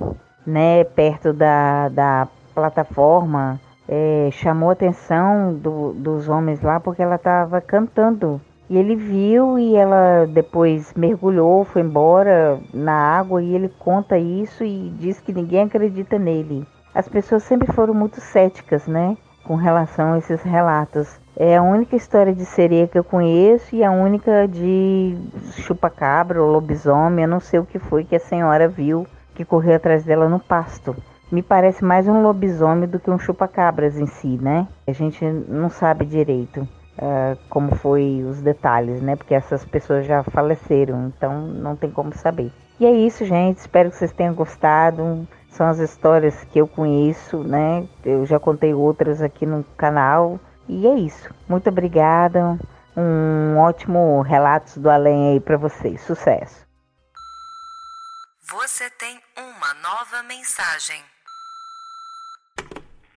né, 0.46 0.84
perto 0.84 1.32
da, 1.32 1.88
da 1.88 2.28
plataforma. 2.54 3.58
É, 3.88 4.28
chamou 4.30 4.68
a 4.68 4.74
atenção 4.74 5.54
do, 5.54 5.94
dos 5.94 6.28
homens 6.28 6.60
lá 6.60 6.78
porque 6.78 7.02
ela 7.02 7.14
estava 7.14 7.62
cantando. 7.62 8.38
E 8.68 8.76
ele 8.76 8.94
viu 8.94 9.58
e 9.58 9.74
ela 9.74 10.26
depois 10.26 10.92
mergulhou, 10.92 11.64
foi 11.64 11.80
embora 11.80 12.60
na 12.74 12.92
água 12.92 13.42
e 13.42 13.54
ele 13.54 13.70
conta 13.78 14.18
isso 14.18 14.62
e 14.62 14.92
diz 14.98 15.18
que 15.18 15.32
ninguém 15.32 15.62
acredita 15.62 16.18
nele. 16.18 16.66
As 16.94 17.08
pessoas 17.08 17.42
sempre 17.42 17.72
foram 17.72 17.94
muito 17.94 18.20
céticas, 18.20 18.86
né, 18.86 19.16
com 19.44 19.54
relação 19.54 20.12
a 20.12 20.18
esses 20.18 20.42
relatos. 20.42 21.18
É 21.40 21.56
a 21.56 21.62
única 21.62 21.94
história 21.94 22.34
de 22.34 22.44
sereia 22.44 22.88
que 22.88 22.98
eu 22.98 23.04
conheço 23.04 23.76
e 23.76 23.84
a 23.84 23.92
única 23.92 24.48
de 24.48 25.16
chupacabra 25.52 26.42
ou 26.42 26.50
lobisomem. 26.50 27.22
Eu 27.22 27.30
não 27.30 27.38
sei 27.38 27.60
o 27.60 27.64
que 27.64 27.78
foi 27.78 28.02
que 28.02 28.16
a 28.16 28.18
senhora 28.18 28.66
viu 28.66 29.06
que 29.36 29.44
correu 29.44 29.76
atrás 29.76 30.02
dela 30.02 30.28
no 30.28 30.40
pasto. 30.40 30.96
Me 31.30 31.40
parece 31.40 31.84
mais 31.84 32.08
um 32.08 32.22
lobisomem 32.22 32.88
do 32.88 32.98
que 32.98 33.08
um 33.08 33.20
chupacabras 33.20 33.96
em 33.96 34.06
si, 34.06 34.36
né? 34.42 34.66
A 34.84 34.90
gente 34.90 35.24
não 35.24 35.68
sabe 35.70 36.04
direito 36.04 36.62
uh, 36.62 37.38
como 37.48 37.76
foi 37.76 38.24
os 38.28 38.42
detalhes, 38.42 39.00
né? 39.00 39.14
Porque 39.14 39.32
essas 39.32 39.64
pessoas 39.64 40.06
já 40.06 40.24
faleceram, 40.24 41.06
então 41.06 41.46
não 41.46 41.76
tem 41.76 41.88
como 41.88 42.12
saber. 42.16 42.50
E 42.80 42.84
é 42.84 42.90
isso, 42.90 43.24
gente. 43.24 43.58
Espero 43.58 43.90
que 43.90 43.96
vocês 43.96 44.10
tenham 44.10 44.34
gostado. 44.34 45.24
São 45.50 45.68
as 45.68 45.78
histórias 45.78 46.42
que 46.44 46.60
eu 46.60 46.66
conheço, 46.66 47.38
né? 47.44 47.86
Eu 48.04 48.26
já 48.26 48.40
contei 48.40 48.74
outras 48.74 49.22
aqui 49.22 49.46
no 49.46 49.62
canal. 49.76 50.40
E 50.68 50.86
é 50.86 50.94
isso. 50.98 51.28
Muito 51.48 51.68
obrigada. 51.68 52.58
Um 52.96 53.56
ótimo 53.58 54.22
Relatos 54.22 54.76
do 54.76 54.90
Além 54.90 55.32
aí 55.32 55.40
para 55.40 55.56
vocês. 55.56 56.00
Sucesso. 56.02 56.66
Você 58.50 58.90
tem 58.90 59.18
uma 59.36 59.74
nova 59.82 60.22
mensagem. 60.22 61.00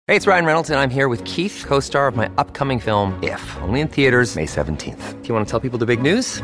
Hey, 0.08 0.17
it's 0.17 0.25
Ryan 0.25 0.46
Reynolds 0.46 0.70
and 0.70 0.79
I'm 0.79 0.89
here 0.89 1.08
with 1.08 1.24
Keith, 1.24 1.63
co-star 1.65 2.08
of 2.08 2.17
my 2.17 2.29
upcoming 2.38 2.79
film 2.79 3.17
If, 3.24 3.41
only 3.62 3.81
in 3.81 3.88
theaters 3.88 4.36
May 4.36 4.46
17th. 4.46 5.22
Do 5.22 5.27
you 5.27 5.36
want 5.36 5.48
to 5.48 5.50
tell 5.50 5.62
people 5.62 5.79
the 5.79 5.86
big 5.86 6.01
news? 6.01 6.43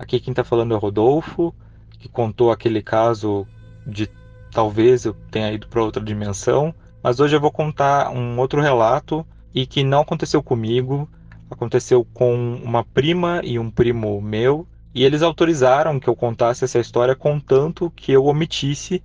Aqui 0.00 0.18
quem 0.18 0.32
tá 0.32 0.42
falando 0.42 0.72
é 0.72 0.76
o 0.76 0.80
Rodolfo. 0.80 1.54
que 1.98 2.08
contou 2.08 2.50
aquele 2.50 2.82
caso 2.82 3.46
de 3.86 4.08
talvez 4.50 5.04
eu 5.04 5.14
tenha 5.30 5.52
ido 5.52 5.68
para 5.68 5.84
outra 5.84 6.02
dimensão, 6.02 6.74
mas 7.02 7.20
hoje 7.20 7.36
eu 7.36 7.40
vou 7.40 7.52
contar 7.52 8.10
um 8.10 8.38
outro 8.38 8.62
relato 8.62 9.26
e 9.54 9.66
que 9.66 9.84
não 9.84 10.00
aconteceu 10.00 10.42
comigo, 10.42 11.06
aconteceu 11.50 12.02
com 12.14 12.54
uma 12.64 12.82
prima 12.82 13.42
e 13.44 13.58
um 13.58 13.70
primo 13.70 14.18
meu, 14.22 14.66
e 14.94 15.04
eles 15.04 15.20
autorizaram 15.20 16.00
que 16.00 16.08
eu 16.08 16.16
contasse 16.16 16.64
essa 16.64 16.78
história 16.78 17.14
contanto 17.14 17.92
que 17.94 18.10
eu 18.10 18.24
omitisse 18.24 19.02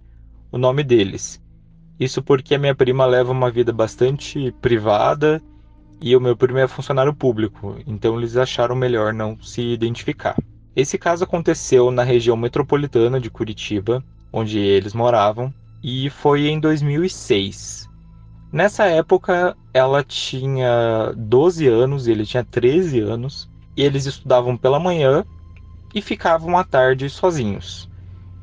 o 0.49 0.57
nome 0.57 0.81
deles. 0.81 1.43
Isso 1.99 2.23
porque 2.23 2.55
a 2.55 2.59
minha 2.59 2.73
prima 2.73 3.05
leva 3.05 3.33
uma 3.33 3.51
vida 3.51 3.73
bastante 3.73 4.53
privada 4.61 5.41
e 5.99 6.15
o 6.15 6.21
meu 6.21 6.37
primo 6.37 6.59
é 6.59 6.67
funcionário 6.69 7.13
público, 7.13 7.75
então 7.85 8.17
eles 8.17 8.37
acharam 8.37 8.75
melhor 8.77 9.13
não 9.13 9.37
se 9.41 9.61
identificar. 9.61 10.37
Esse 10.75 10.97
caso 10.97 11.23
aconteceu 11.23 11.89
na 11.89 12.03
região 12.03 12.35
metropolitana 12.35 13.19
de 13.19 13.29
Curitiba, 13.29 14.03
onde 14.31 14.59
eles 14.59 14.93
moravam, 14.93 15.53
e 15.81 16.09
foi 16.09 16.47
em 16.47 16.59
2006. 16.59 17.87
Nessa 18.51 18.85
época, 18.85 19.55
ela 19.73 20.03
tinha 20.03 21.13
12 21.15 21.67
anos 21.67 22.07
e 22.07 22.11
ele 22.11 22.25
tinha 22.25 22.43
13 22.43 22.99
anos, 22.99 23.49
e 23.77 23.83
eles 23.83 24.05
estudavam 24.05 24.57
pela 24.57 24.79
manhã 24.79 25.23
e 25.93 26.01
ficavam 26.01 26.57
à 26.57 26.63
tarde 26.63 27.09
sozinhos, 27.09 27.89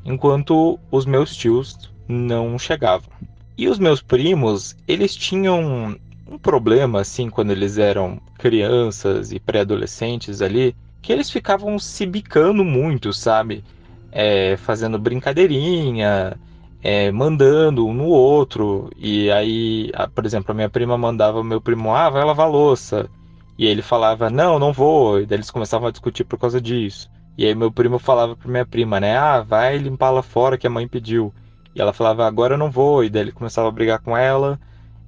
enquanto 0.03 0.79
os 0.91 1.05
meus 1.05 1.35
tios 1.35 1.91
não 2.07 2.57
chegavam. 2.57 3.11
E 3.55 3.67
os 3.67 3.77
meus 3.77 4.01
primos, 4.01 4.75
eles 4.87 5.15
tinham 5.15 5.95
um 6.27 6.37
problema 6.39 7.01
assim 7.01 7.29
quando 7.29 7.51
eles 7.51 7.77
eram 7.77 8.19
crianças 8.39 9.31
e 9.31 9.39
pré-adolescentes 9.39 10.41
ali, 10.41 10.75
que 11.03 11.11
eles 11.11 11.29
ficavam 11.29 11.77
se 11.77 12.05
bicando 12.05 12.63
muito, 12.63 13.11
sabe? 13.11 13.63
É, 14.09 14.55
fazendo 14.57 14.97
brincadeirinha, 14.97 16.39
é, 16.81 17.11
mandando 17.11 17.85
um 17.85 17.93
no 17.93 18.05
outro. 18.05 18.89
E 18.97 19.29
aí, 19.29 19.91
por 20.15 20.25
exemplo, 20.25 20.51
a 20.51 20.55
minha 20.55 20.69
prima 20.69 20.97
mandava 20.97 21.43
meu 21.43 21.59
primo, 21.61 21.93
ah, 21.93 22.09
vai 22.09 22.23
lavar 22.23 22.49
louça. 22.49 23.09
E 23.57 23.65
ele 23.67 23.81
falava, 23.81 24.29
não, 24.29 24.57
não 24.57 24.71
vou. 24.71 25.19
E 25.19 25.25
daí 25.25 25.37
eles 25.37 25.51
começavam 25.51 25.89
a 25.89 25.91
discutir 25.91 26.23
por 26.23 26.39
causa 26.39 26.61
disso. 26.61 27.09
E 27.37 27.45
aí 27.45 27.53
meu 27.53 27.71
primo 27.71 27.99
falava 27.99 28.35
pra 28.35 28.49
minha 28.49 28.65
prima, 28.65 28.99
né? 28.99 29.17
Ah, 29.17 29.41
vai 29.41 29.77
limpar 29.77 30.09
lá 30.11 30.21
fora 30.21 30.57
que 30.57 30.67
a 30.67 30.69
mãe 30.69 30.87
pediu. 30.87 31.33
E 31.75 31.81
ela 31.81 31.91
falava, 31.91 32.25
agora 32.25 32.53
eu 32.53 32.57
não 32.57 32.71
vou. 32.71 33.03
E 33.03 33.09
daí 33.09 33.23
ele 33.23 33.31
começava 33.33 33.67
a 33.67 33.71
brigar 33.71 33.99
com 33.99 34.15
ela. 34.15 34.57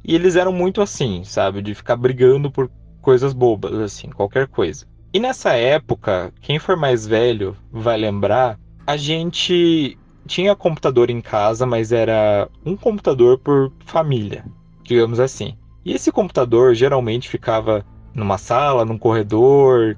E 0.04 0.14
eles 0.14 0.36
eram 0.36 0.52
muito 0.52 0.82
assim, 0.82 1.24
sabe? 1.24 1.62
De 1.62 1.74
ficar 1.74 1.96
brigando 1.96 2.52
por 2.52 2.70
coisas 3.02 3.32
bobas, 3.32 3.74
assim, 3.80 4.10
qualquer 4.10 4.48
coisa. 4.48 4.86
E 5.16 5.20
nessa 5.20 5.54
época, 5.54 6.34
quem 6.42 6.60
for 6.60 6.76
mais 6.76 7.08
velho 7.08 7.56
vai 7.72 7.96
lembrar, 7.96 8.60
a 8.86 8.98
gente 8.98 9.98
tinha 10.28 10.54
computador 10.58 11.10
em 11.10 11.22
casa, 11.22 11.66
mas 11.66 11.94
era 11.94 12.50
um 12.66 12.76
computador 12.76 13.40
por 13.40 13.72
família, 13.86 14.44
digamos 14.84 15.22
assim. 15.22 15.58
E 15.86 15.94
esse 15.94 16.12
computador 16.12 16.76
geralmente 16.76 17.30
ficava 17.30 17.86
numa 18.14 18.38
sala, 18.38 18.84
num 18.84 18.98
corredor, 18.98 19.96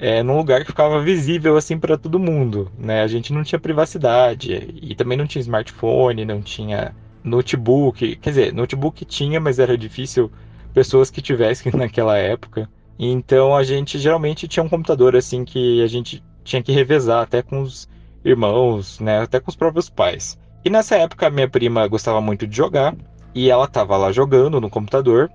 é, 0.00 0.20
num 0.24 0.36
lugar 0.36 0.62
que 0.62 0.72
ficava 0.72 1.00
visível 1.00 1.56
assim 1.56 1.78
para 1.78 1.96
todo 1.96 2.18
mundo, 2.18 2.68
né? 2.76 3.04
A 3.04 3.06
gente 3.06 3.32
não 3.32 3.44
tinha 3.44 3.60
privacidade 3.60 4.74
e 4.82 4.96
também 4.96 5.16
não 5.16 5.28
tinha 5.28 5.42
smartphone, 5.42 6.24
não 6.24 6.42
tinha 6.42 6.92
notebook, 7.22 8.16
quer 8.16 8.30
dizer, 8.30 8.52
notebook 8.52 9.04
tinha, 9.04 9.38
mas 9.38 9.60
era 9.60 9.78
difícil 9.78 10.28
pessoas 10.74 11.08
que 11.08 11.22
tivessem 11.22 11.70
naquela 11.78 12.18
época. 12.18 12.68
Então 12.98 13.54
a 13.54 13.62
gente 13.62 13.98
geralmente 13.98 14.48
tinha 14.48 14.62
um 14.62 14.68
computador 14.68 15.14
assim 15.16 15.44
que 15.44 15.82
a 15.82 15.86
gente 15.86 16.22
tinha 16.44 16.62
que 16.62 16.72
revezar 16.72 17.22
até 17.22 17.42
com 17.42 17.60
os 17.60 17.88
irmãos, 18.24 18.98
né, 19.00 19.20
até 19.20 19.38
com 19.38 19.50
os 19.50 19.56
próprios 19.56 19.90
pais. 19.90 20.38
E 20.64 20.70
nessa 20.70 20.96
época 20.96 21.30
minha 21.30 21.48
prima 21.48 21.86
gostava 21.86 22.20
muito 22.20 22.46
de 22.46 22.56
jogar 22.56 22.96
e 23.34 23.50
ela 23.50 23.64
estava 23.64 23.96
lá 23.96 24.10
jogando 24.12 24.60
no 24.60 24.70
computador. 24.70 25.30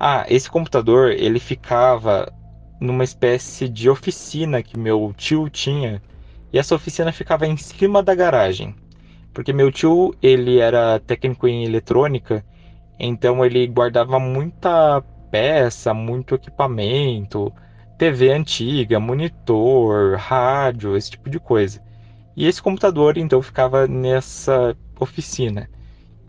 Ah, 0.00 0.24
esse 0.28 0.50
computador 0.50 1.12
ele 1.12 1.38
ficava 1.38 2.32
numa 2.80 3.04
espécie 3.04 3.68
de 3.68 3.88
oficina 3.88 4.62
que 4.62 4.78
meu 4.78 5.14
tio 5.16 5.48
tinha 5.48 6.02
e 6.52 6.58
essa 6.58 6.74
oficina 6.74 7.12
ficava 7.12 7.46
em 7.46 7.56
cima 7.56 8.02
da 8.02 8.14
garagem. 8.14 8.74
Porque 9.32 9.52
meu 9.52 9.72
tio, 9.72 10.14
ele 10.22 10.58
era 10.58 10.98
técnico 11.00 11.48
em 11.48 11.64
eletrônica, 11.64 12.44
então 12.98 13.44
ele 13.44 13.66
guardava 13.66 14.18
muita 14.18 15.02
peça, 15.32 15.94
muito 15.94 16.34
equipamento, 16.34 17.50
TV 17.96 18.30
antiga, 18.30 19.00
monitor, 19.00 20.16
rádio, 20.18 20.94
esse 20.96 21.12
tipo 21.12 21.30
de 21.30 21.40
coisa. 21.40 21.82
E 22.36 22.46
esse 22.46 22.62
computador 22.62 23.16
então 23.16 23.40
ficava 23.40 23.86
nessa 23.86 24.76
oficina. 25.00 25.70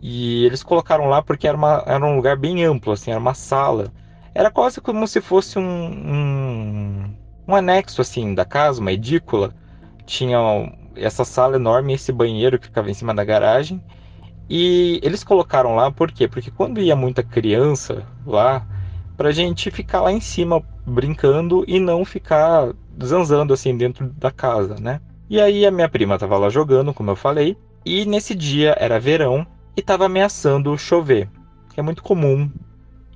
E 0.00 0.44
eles 0.46 0.62
colocaram 0.62 1.06
lá 1.06 1.22
porque 1.22 1.46
era, 1.46 1.56
uma, 1.56 1.82
era 1.86 2.04
um 2.04 2.16
lugar 2.16 2.36
bem 2.36 2.64
amplo, 2.64 2.92
assim, 2.92 3.10
era 3.10 3.20
uma 3.20 3.34
sala. 3.34 3.92
Era 4.34 4.50
quase 4.50 4.80
como 4.80 5.06
se 5.06 5.20
fosse 5.20 5.58
um, 5.58 5.62
um, 5.62 7.14
um 7.46 7.54
anexo 7.54 8.00
assim 8.00 8.34
da 8.34 8.44
casa, 8.44 8.80
uma 8.80 8.92
edícula. 8.92 9.54
Tinha 10.06 10.38
essa 10.96 11.24
sala 11.24 11.56
enorme 11.56 11.94
esse 11.94 12.12
banheiro 12.12 12.58
que 12.58 12.66
ficava 12.66 12.90
em 12.90 12.94
cima 12.94 13.14
da 13.14 13.24
garagem. 13.24 13.82
E 14.48 15.00
eles 15.02 15.24
colocaram 15.24 15.74
lá 15.74 15.90
por 15.90 16.10
quê? 16.12 16.26
Porque 16.28 16.50
quando 16.50 16.80
ia 16.80 16.96
muita 16.96 17.22
criança 17.22 18.06
lá, 18.26 18.66
pra 19.16 19.32
gente 19.32 19.70
ficar 19.70 20.00
lá 20.00 20.12
em 20.12 20.20
cima 20.20 20.62
brincando 20.86 21.64
e 21.66 21.78
não 21.78 22.04
ficar 22.04 22.72
zanzando 23.02 23.52
assim 23.52 23.76
dentro 23.76 24.08
da 24.16 24.30
casa, 24.30 24.76
né? 24.80 25.00
E 25.28 25.40
aí 25.40 25.64
a 25.64 25.70
minha 25.70 25.88
prima 25.88 26.18
tava 26.18 26.36
lá 26.36 26.48
jogando, 26.48 26.92
como 26.92 27.10
eu 27.10 27.16
falei, 27.16 27.56
e 27.84 28.04
nesse 28.04 28.34
dia 28.34 28.76
era 28.78 29.00
verão 29.00 29.46
e 29.76 29.82
tava 29.82 30.06
ameaçando 30.06 30.76
chover, 30.78 31.28
que 31.72 31.80
é 31.80 31.82
muito 31.82 32.02
comum 32.02 32.50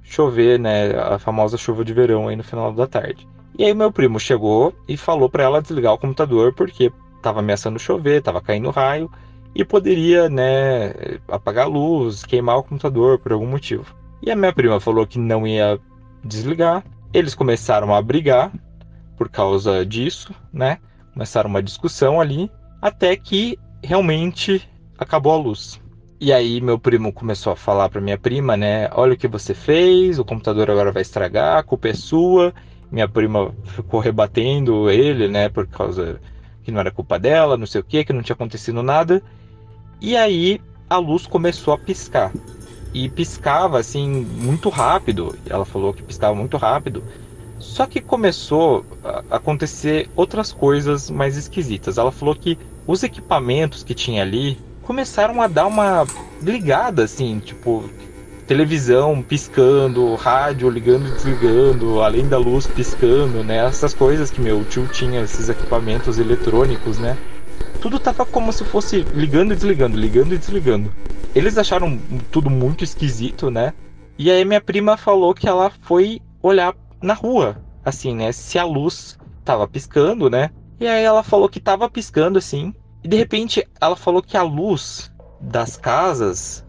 chover, 0.03 0.59
né, 0.59 0.97
a 0.99 1.19
famosa 1.19 1.57
chuva 1.59 1.85
de 1.85 1.93
verão 1.93 2.29
aí 2.29 2.37
no 2.37 2.43
final 2.43 2.73
da 2.73 2.87
tarde. 2.87 3.29
E 3.59 3.65
aí 3.65 3.75
meu 3.75 3.93
primo 3.93 4.19
chegou 4.19 4.73
e 4.89 4.97
falou 4.97 5.29
para 5.29 5.45
ela 5.45 5.61
desligar 5.61 5.93
o 5.93 5.99
computador 5.99 6.55
porque 6.55 6.91
tava 7.21 7.41
ameaçando 7.41 7.79
chover, 7.79 8.23
tava 8.23 8.41
caindo 8.41 8.71
raio 8.71 9.11
e 9.55 9.65
poderia, 9.65 10.29
né, 10.29 10.95
apagar 11.29 11.67
a 11.67 11.69
luz, 11.69 12.25
queimar 12.25 12.59
o 12.59 12.63
computador 12.63 13.19
por 13.19 13.33
algum 13.33 13.47
motivo. 13.47 13.95
E 14.23 14.31
a 14.31 14.37
minha 14.37 14.53
prima 14.53 14.81
falou 14.81 15.07
que 15.07 15.19
não 15.19 15.47
ia 15.47 15.79
desligar. 16.25 16.85
Eles 17.13 17.35
começaram 17.35 17.95
a 17.95 18.03
brigar 18.03 18.53
por 19.17 19.29
causa 19.29 19.85
disso, 19.85 20.35
né? 20.53 20.79
Começaram 21.13 21.51
uma 21.51 21.63
discussão 21.63 22.21
ali, 22.21 22.51
até 22.81 23.17
que 23.17 23.59
realmente 23.83 24.69
acabou 24.99 25.33
a 25.33 25.37
luz. 25.37 25.81
E 26.21 26.33
aí 26.33 26.61
meu 26.61 26.79
primo 26.79 27.13
começou 27.13 27.53
a 27.53 27.57
falar 27.57 27.89
para 27.89 28.01
minha 28.01 28.19
prima, 28.19 28.57
né? 28.57 28.89
Olha 28.93 29.15
o 29.15 29.17
que 29.17 29.29
você 29.29 29.55
fez, 29.55 30.19
o 30.19 30.25
computador 30.25 30.71
agora 30.71 30.93
vai 30.93 31.03
estragar, 31.03 31.59
a 31.59 31.63
culpa 31.63 31.89
é 31.89 31.95
sua. 31.95 32.53
Minha 32.91 33.09
prima 33.09 33.55
ficou 33.65 34.01
rebatendo 34.01 34.91
ele, 34.91 35.29
né? 35.29 35.49
Por 35.49 35.67
causa 35.67 36.21
que 36.63 36.73
não 36.73 36.81
era 36.81 36.91
culpa 36.91 37.19
dela, 37.19 37.57
não 37.57 37.67
sei 37.67 37.81
o 37.81 37.85
que, 37.85 38.05
que 38.05 38.13
não 38.13 38.23
tinha 38.23 38.35
acontecido 38.35 38.83
nada. 38.83 39.23
E 40.01 40.17
aí 40.17 40.61
a 40.89 40.97
luz 40.97 41.27
começou 41.27 41.75
a 41.75 41.79
piscar 41.79 42.33
e 42.93 43.09
piscava 43.09 43.79
assim 43.79 44.09
muito 44.09 44.69
rápido. 44.69 45.37
Ela 45.49 45.65
falou 45.65 45.93
que 45.93 46.03
piscava 46.03 46.35
muito 46.35 46.57
rápido. 46.57 47.03
Só 47.59 47.87
que 47.87 48.01
começou 48.01 48.85
a 49.05 49.37
acontecer 49.37 50.09
outras 50.15 50.53
coisas 50.53 51.11
mais 51.11 51.37
esquisitas. 51.37 51.99
Ela 51.99 52.13
falou 52.13 52.35
que 52.35 52.59
os 52.87 53.03
equipamentos 53.03 53.83
que 53.83 53.95
tinha 53.95 54.23
ali 54.23 54.59
começaram 54.83 55.43
a 55.43 55.47
dar 55.47 55.67
uma 55.67 56.07
ligada 56.41 57.05
assim, 57.05 57.41
tipo 57.41 57.85
televisão 58.47 59.21
piscando, 59.21 60.15
rádio 60.15 60.71
ligando 60.71 61.09
e 61.09 61.11
desligando, 61.11 62.01
além 62.01 62.27
da 62.27 62.39
luz 62.39 62.67
piscando, 62.67 63.45
né? 63.45 63.67
Essas 63.67 63.93
coisas 63.93 64.31
que 64.31 64.41
meu 64.41 64.65
tio 64.65 64.87
tinha, 64.87 65.21
esses 65.21 65.51
equipamentos 65.51 66.19
eletrônicos, 66.19 66.99
né? 66.99 67.19
tudo 67.81 67.99
tava 67.99 68.27
como 68.27 68.53
se 68.53 68.65
fosse 68.65 69.05
ligando 69.15 69.53
e 69.53 69.57
desligando, 69.57 69.97
ligando 69.97 70.35
e 70.35 70.39
desligando. 70.39 70.93
Eles 71.35 71.59
acharam 71.59 71.99
tudo 72.31 72.51
muito 72.51 72.85
esquisito, 72.85 73.51
né? 73.51 73.73
E 74.17 74.31
aí 74.31 74.45
minha 74.45 74.61
prima 74.61 74.97
falou 74.97 75.35
que 75.35 75.49
ela 75.49 75.71
foi 75.83 76.21
olhar 76.43 76.75
na 77.03 77.15
rua, 77.15 77.63
assim, 77.85 78.15
né? 78.15 78.33
Se 78.33 78.59
a 78.59 78.65
luz 78.65 79.19
tava 79.45 79.69
piscando, 79.69 80.29
né? 80.29 80.51
E 80.81 80.87
aí 80.87 81.05
ela 81.05 81.23
falou 81.23 81.49
que 81.49 81.61
tava 81.61 81.89
piscando 81.89 82.39
assim. 82.39 82.75
E 83.03 83.09
de 83.09 83.17
repente 83.17 83.67
ela 83.81 83.97
falou 83.97 84.23
que 84.23 84.37
a 84.37 84.43
luz 84.43 85.13
das 85.41 85.77
casas, 85.77 86.67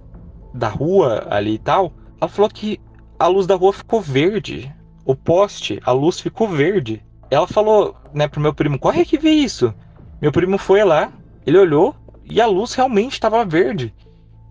da 0.53 0.67
rua 0.67 1.27
ali 1.29 1.55
e 1.55 1.59
tal, 1.59 1.93
ela 2.19 2.29
falou 2.29 2.49
que 2.49 2.79
a 3.17 3.27
luz 3.27 3.47
da 3.47 3.55
rua 3.55 3.73
ficou 3.73 4.01
verde. 4.01 4.73
O 5.05 5.15
poste, 5.15 5.79
a 5.83 5.91
luz 5.91 6.19
ficou 6.19 6.47
verde. 6.47 7.03
Ela 7.31 7.47
falou, 7.47 7.95
né, 8.13 8.27
pro 8.27 8.41
meu 8.41 8.53
primo, 8.53 8.79
corre 8.79 9.01
aqui 9.01 9.17
ver 9.17 9.31
isso. 9.31 9.73
Meu 10.21 10.31
primo 10.31 10.57
foi 10.57 10.83
lá, 10.83 11.11
ele 11.45 11.57
olhou 11.57 11.95
e 12.25 12.39
a 12.39 12.45
luz 12.45 12.73
realmente 12.73 13.13
estava 13.13 13.45
verde. 13.45 13.93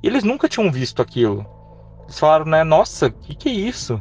E 0.02 0.06
eles 0.06 0.24
nunca 0.24 0.48
tinham 0.48 0.70
visto 0.70 1.02
aquilo. 1.02 1.46
Eles 2.04 2.18
falaram, 2.18 2.46
né? 2.46 2.64
Nossa, 2.64 3.06
o 3.06 3.12
que, 3.12 3.34
que 3.34 3.48
é 3.48 3.52
isso? 3.52 4.00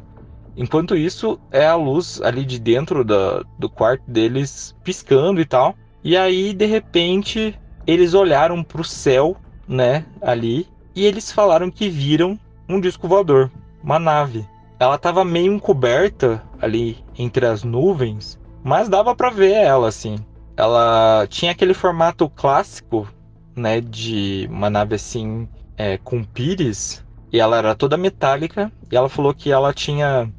Enquanto 0.55 0.95
isso, 0.95 1.39
é 1.51 1.65
a 1.65 1.75
luz 1.75 2.21
ali 2.21 2.43
de 2.43 2.59
dentro 2.59 3.03
da, 3.03 3.43
do 3.59 3.69
quarto 3.69 4.03
deles 4.09 4.75
piscando 4.83 5.39
e 5.39 5.45
tal. 5.45 5.75
E 6.03 6.15
aí, 6.15 6.53
de 6.53 6.65
repente, 6.65 7.59
eles 7.85 8.13
olharam 8.13 8.63
para 8.63 8.81
o 8.81 8.85
céu, 8.85 9.37
né? 9.67 10.05
Ali. 10.21 10.67
E 10.95 11.05
eles 11.05 11.31
falaram 11.31 11.69
que 11.69 11.89
viram 11.89 12.39
um 12.67 12.79
disco 12.79 13.07
voador, 13.07 13.51
uma 13.83 13.99
nave. 13.99 14.47
Ela 14.79 14.95
estava 14.95 15.23
meio 15.23 15.53
encoberta 15.53 16.43
ali 16.61 16.97
entre 17.17 17.45
as 17.45 17.63
nuvens, 17.63 18.39
mas 18.63 18.89
dava 18.89 19.15
para 19.15 19.29
ver 19.29 19.51
ela 19.51 19.87
assim 19.87 20.17
ela 20.57 21.27
tinha 21.29 21.51
aquele 21.51 21.75
formato 21.75 22.27
clássico, 22.27 23.07
né, 23.55 23.79
de 23.79 24.47
uma 24.51 24.69
nave 24.69 24.95
assim 24.95 25.47
é, 25.77 25.97
com 25.97 26.23
pires, 26.23 27.05
e 27.31 27.39
ela 27.39 27.57
era 27.57 27.75
toda 27.75 27.95
metálica, 27.95 28.71
e 28.91 28.95
ela 28.95 29.07
falou 29.07 29.33
que 29.33 29.51
ela 29.51 29.73
tinha 29.73 30.31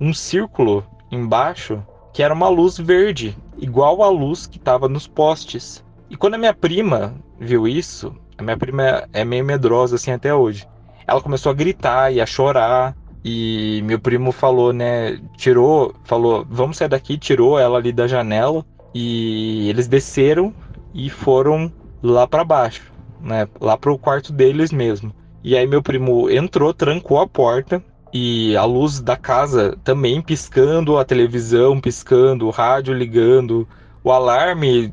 um 0.00 0.12
círculo 0.12 0.84
embaixo 1.10 1.82
que 2.12 2.22
era 2.22 2.32
uma 2.32 2.48
luz 2.48 2.78
verde, 2.78 3.36
igual 3.58 4.02
a 4.02 4.08
luz 4.08 4.46
que 4.46 4.56
estava 4.56 4.88
nos 4.88 5.06
postes. 5.06 5.84
E 6.08 6.16
quando 6.16 6.34
a 6.34 6.38
minha 6.38 6.54
prima 6.54 7.14
viu 7.38 7.68
isso, 7.68 8.14
a 8.38 8.42
minha 8.42 8.56
prima 8.56 9.06
é 9.12 9.24
meio 9.24 9.44
medrosa 9.44 9.96
assim 9.96 10.10
até 10.10 10.34
hoje. 10.34 10.66
Ela 11.06 11.20
começou 11.20 11.50
a 11.50 11.54
gritar 11.54 12.12
e 12.12 12.20
a 12.20 12.26
chorar. 12.26 12.96
E 13.22 13.82
meu 13.84 13.98
primo 13.98 14.30
falou, 14.30 14.72
né? 14.72 15.20
Tirou, 15.36 15.94
falou, 16.04 16.46
vamos 16.48 16.76
sair 16.76 16.88
daqui, 16.88 17.18
tirou 17.18 17.58
ela 17.58 17.76
ali 17.76 17.92
da 17.92 18.06
janela 18.06 18.64
e 18.94 19.68
eles 19.68 19.86
desceram 19.86 20.54
e 20.94 21.10
foram 21.10 21.70
lá 22.02 22.26
para 22.26 22.44
baixo, 22.44 22.92
né? 23.20 23.48
Lá 23.60 23.76
pro 23.76 23.98
quarto 23.98 24.32
deles 24.32 24.72
mesmo. 24.72 25.14
E 25.42 25.56
aí 25.56 25.66
meu 25.66 25.82
primo 25.82 26.28
entrou, 26.30 26.74
trancou 26.74 27.20
a 27.20 27.26
porta 27.26 27.82
e 28.12 28.56
a 28.56 28.64
luz 28.64 29.00
da 29.00 29.16
casa 29.16 29.76
também 29.84 30.20
piscando, 30.20 30.98
a 30.98 31.04
televisão 31.04 31.80
piscando, 31.80 32.46
o 32.46 32.50
rádio 32.50 32.94
ligando, 32.94 33.68
o 34.02 34.10
alarme 34.10 34.92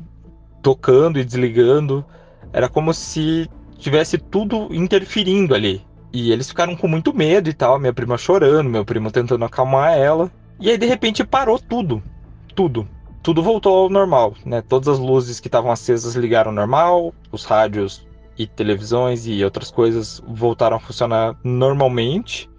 tocando 0.62 1.18
e 1.18 1.24
desligando. 1.24 2.04
Era 2.52 2.68
como 2.68 2.94
se 2.94 3.48
tivesse 3.78 4.18
tudo 4.18 4.68
interferindo 4.74 5.54
ali. 5.54 5.84
E 6.12 6.30
eles 6.30 6.48
ficaram 6.48 6.76
com 6.76 6.86
muito 6.86 7.12
medo 7.12 7.50
e 7.50 7.52
tal, 7.52 7.78
minha 7.78 7.92
prima 7.92 8.16
chorando, 8.16 8.70
meu 8.70 8.84
primo 8.84 9.10
tentando 9.10 9.44
acalmar 9.44 9.98
ela. 9.98 10.30
E 10.60 10.70
aí 10.70 10.78
de 10.78 10.86
repente 10.86 11.24
parou 11.24 11.58
tudo. 11.58 12.02
Tudo 12.54 12.88
tudo 13.24 13.42
voltou 13.42 13.74
ao 13.74 13.88
normal, 13.88 14.34
né? 14.44 14.60
Todas 14.60 14.86
as 14.86 14.98
luzes 14.98 15.40
que 15.40 15.48
estavam 15.48 15.72
acesas 15.72 16.14
ligaram 16.14 16.52
normal, 16.52 17.14
os 17.32 17.46
rádios 17.46 18.06
e 18.36 18.46
televisões 18.46 19.26
e 19.26 19.44
outras 19.44 19.70
coisas 19.70 20.22
voltaram 20.26 20.76
a 20.76 20.80
funcionar 20.80 21.36
normalmente 21.42 22.50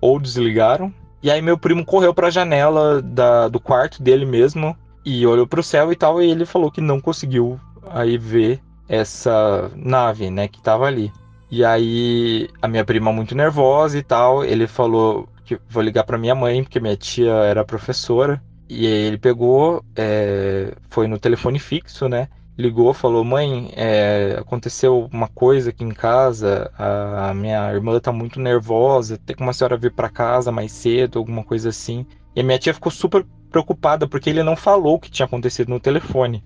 ou 0.00 0.18
desligaram. 0.20 0.92
E 1.22 1.30
aí 1.30 1.40
meu 1.40 1.56
primo 1.56 1.84
correu 1.84 2.12
para 2.12 2.26
a 2.26 2.30
janela 2.30 3.00
da, 3.00 3.48
do 3.48 3.60
quarto 3.60 4.02
dele 4.02 4.26
mesmo 4.26 4.76
e 5.04 5.26
olhou 5.26 5.46
para 5.46 5.60
o 5.60 5.62
céu 5.62 5.92
e 5.92 5.96
tal 5.96 6.20
e 6.20 6.30
ele 6.30 6.44
falou 6.44 6.70
que 6.70 6.80
não 6.80 7.00
conseguiu 7.00 7.60
aí 7.90 8.18
ver 8.18 8.60
essa 8.88 9.70
nave, 9.76 10.30
né, 10.30 10.48
que 10.48 10.58
estava 10.58 10.86
ali. 10.86 11.12
E 11.50 11.64
aí 11.64 12.48
a 12.60 12.68
minha 12.68 12.84
prima 12.84 13.12
muito 13.12 13.34
nervosa 13.34 13.98
e 13.98 14.02
tal, 14.02 14.44
ele 14.44 14.66
falou 14.66 15.28
que 15.44 15.58
vou 15.68 15.82
ligar 15.82 16.04
para 16.04 16.18
minha 16.18 16.34
mãe 16.34 16.62
porque 16.62 16.80
minha 16.80 16.96
tia 16.96 17.32
era 17.32 17.64
professora 17.64 18.42
e 18.68 18.86
aí 18.86 18.92
ele 18.92 19.18
pegou, 19.18 19.84
é, 19.94 20.74
foi 20.88 21.06
no 21.06 21.18
telefone 21.18 21.58
fixo, 21.58 22.08
né? 22.08 22.28
Ligou, 22.56 22.92
falou: 22.92 23.24
Mãe, 23.24 23.72
é, 23.74 24.36
aconteceu 24.38 25.08
uma 25.10 25.26
coisa 25.26 25.70
aqui 25.70 25.84
em 25.84 25.90
casa, 25.90 26.70
a 26.76 27.32
minha 27.32 27.72
irmã 27.72 27.98
tá 27.98 28.12
muito 28.12 28.38
nervosa, 28.38 29.16
tem 29.18 29.34
como 29.34 29.48
a 29.48 29.52
senhora 29.54 29.76
vir 29.76 29.92
para 29.92 30.10
casa 30.10 30.52
mais 30.52 30.70
cedo, 30.70 31.18
alguma 31.18 31.42
coisa 31.42 31.70
assim. 31.70 32.06
E 32.36 32.40
a 32.40 32.44
minha 32.44 32.58
tia 32.58 32.74
ficou 32.74 32.92
super 32.92 33.24
preocupada 33.50 34.06
porque 34.06 34.28
ele 34.28 34.42
não 34.42 34.54
falou 34.54 34.96
o 34.96 35.00
que 35.00 35.10
tinha 35.10 35.24
acontecido 35.26 35.70
no 35.70 35.80
telefone. 35.80 36.44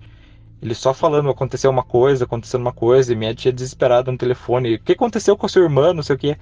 Ele 0.61 0.73
só 0.73 0.93
falando, 0.93 1.29
aconteceu 1.29 1.69
uma 1.69 1.83
coisa, 1.83 2.23
aconteceu 2.23 2.59
uma 2.59 2.73
coisa, 2.73 3.11
e 3.13 3.15
minha 3.15 3.35
tia 3.35 3.51
desesperada 3.51 4.11
no 4.11 4.17
telefone, 4.17 4.75
o 4.75 4.79
que 4.79 4.93
aconteceu 4.93 5.37
com 5.37 5.45
a 5.45 5.49
sua 5.49 5.61
irmã, 5.61 5.93
não 5.93 6.01
sei 6.01 6.15
o 6.15 6.19
que. 6.19 6.37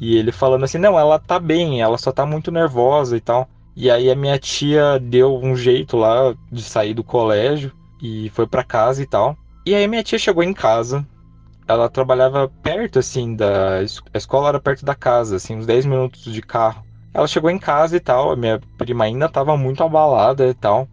E 0.00 0.16
ele 0.16 0.32
falando 0.32 0.64
assim, 0.64 0.78
não, 0.78 0.98
ela 0.98 1.18
tá 1.18 1.38
bem, 1.38 1.80
ela 1.80 1.98
só 1.98 2.12
tá 2.12 2.26
muito 2.26 2.50
nervosa 2.50 3.16
e 3.16 3.20
tal. 3.20 3.48
E 3.76 3.90
aí 3.90 4.10
a 4.10 4.16
minha 4.16 4.38
tia 4.38 4.98
deu 4.98 5.38
um 5.38 5.54
jeito 5.54 5.96
lá 5.96 6.34
de 6.50 6.62
sair 6.62 6.94
do 6.94 7.04
colégio 7.04 7.72
e 8.00 8.30
foi 8.30 8.46
para 8.46 8.64
casa 8.64 9.02
e 9.02 9.06
tal. 9.06 9.36
E 9.64 9.74
aí 9.74 9.86
minha 9.86 10.02
tia 10.02 10.18
chegou 10.18 10.42
em 10.42 10.52
casa, 10.52 11.06
ela 11.66 11.88
trabalhava 11.88 12.48
perto, 12.62 12.98
assim, 12.98 13.34
da. 13.34 13.78
A 13.78 13.82
escola 14.18 14.48
era 14.48 14.60
perto 14.60 14.84
da 14.84 14.94
casa, 14.94 15.36
assim, 15.36 15.56
uns 15.56 15.66
10 15.66 15.86
minutos 15.86 16.22
de 16.32 16.40
carro. 16.40 16.84
Ela 17.12 17.26
chegou 17.26 17.50
em 17.50 17.58
casa 17.58 17.96
e 17.96 18.00
tal, 18.00 18.30
a 18.30 18.36
minha 18.36 18.60
prima 18.78 19.04
ainda 19.04 19.26
estava 19.26 19.56
muito 19.56 19.82
abalada 19.82 20.46
e 20.46 20.54
tal. 20.54 20.88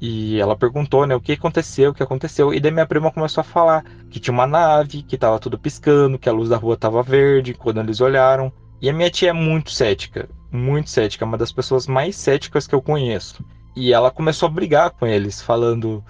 E 0.00 0.38
ela 0.38 0.54
perguntou, 0.54 1.06
né, 1.06 1.14
o 1.16 1.20
que 1.20 1.32
aconteceu, 1.32 1.90
o 1.90 1.94
que 1.94 2.02
aconteceu. 2.02 2.52
E 2.52 2.60
daí 2.60 2.70
minha 2.70 2.86
prima 2.86 3.10
começou 3.10 3.40
a 3.40 3.44
falar 3.44 3.82
que 4.10 4.20
tinha 4.20 4.34
uma 4.34 4.46
nave, 4.46 5.02
que 5.02 5.16
tava 5.16 5.38
tudo 5.38 5.58
piscando, 5.58 6.18
que 6.18 6.28
a 6.28 6.32
luz 6.32 6.50
da 6.50 6.56
rua 6.56 6.76
tava 6.76 7.02
verde 7.02 7.54
quando 7.54 7.80
eles 7.80 8.00
olharam. 8.00 8.52
E 8.80 8.90
a 8.90 8.92
minha 8.92 9.10
tia 9.10 9.30
é 9.30 9.32
muito 9.32 9.70
cética, 9.70 10.28
muito 10.52 10.90
cética, 10.90 11.24
uma 11.24 11.38
das 11.38 11.50
pessoas 11.50 11.86
mais 11.86 12.14
céticas 12.14 12.66
que 12.66 12.74
eu 12.74 12.82
conheço. 12.82 13.42
E 13.76 13.92
ela 13.92 14.10
começou 14.10 14.48
a 14.48 14.50
brigar 14.50 14.90
com 14.90 15.06
eles, 15.06 15.42
falando: 15.42 16.02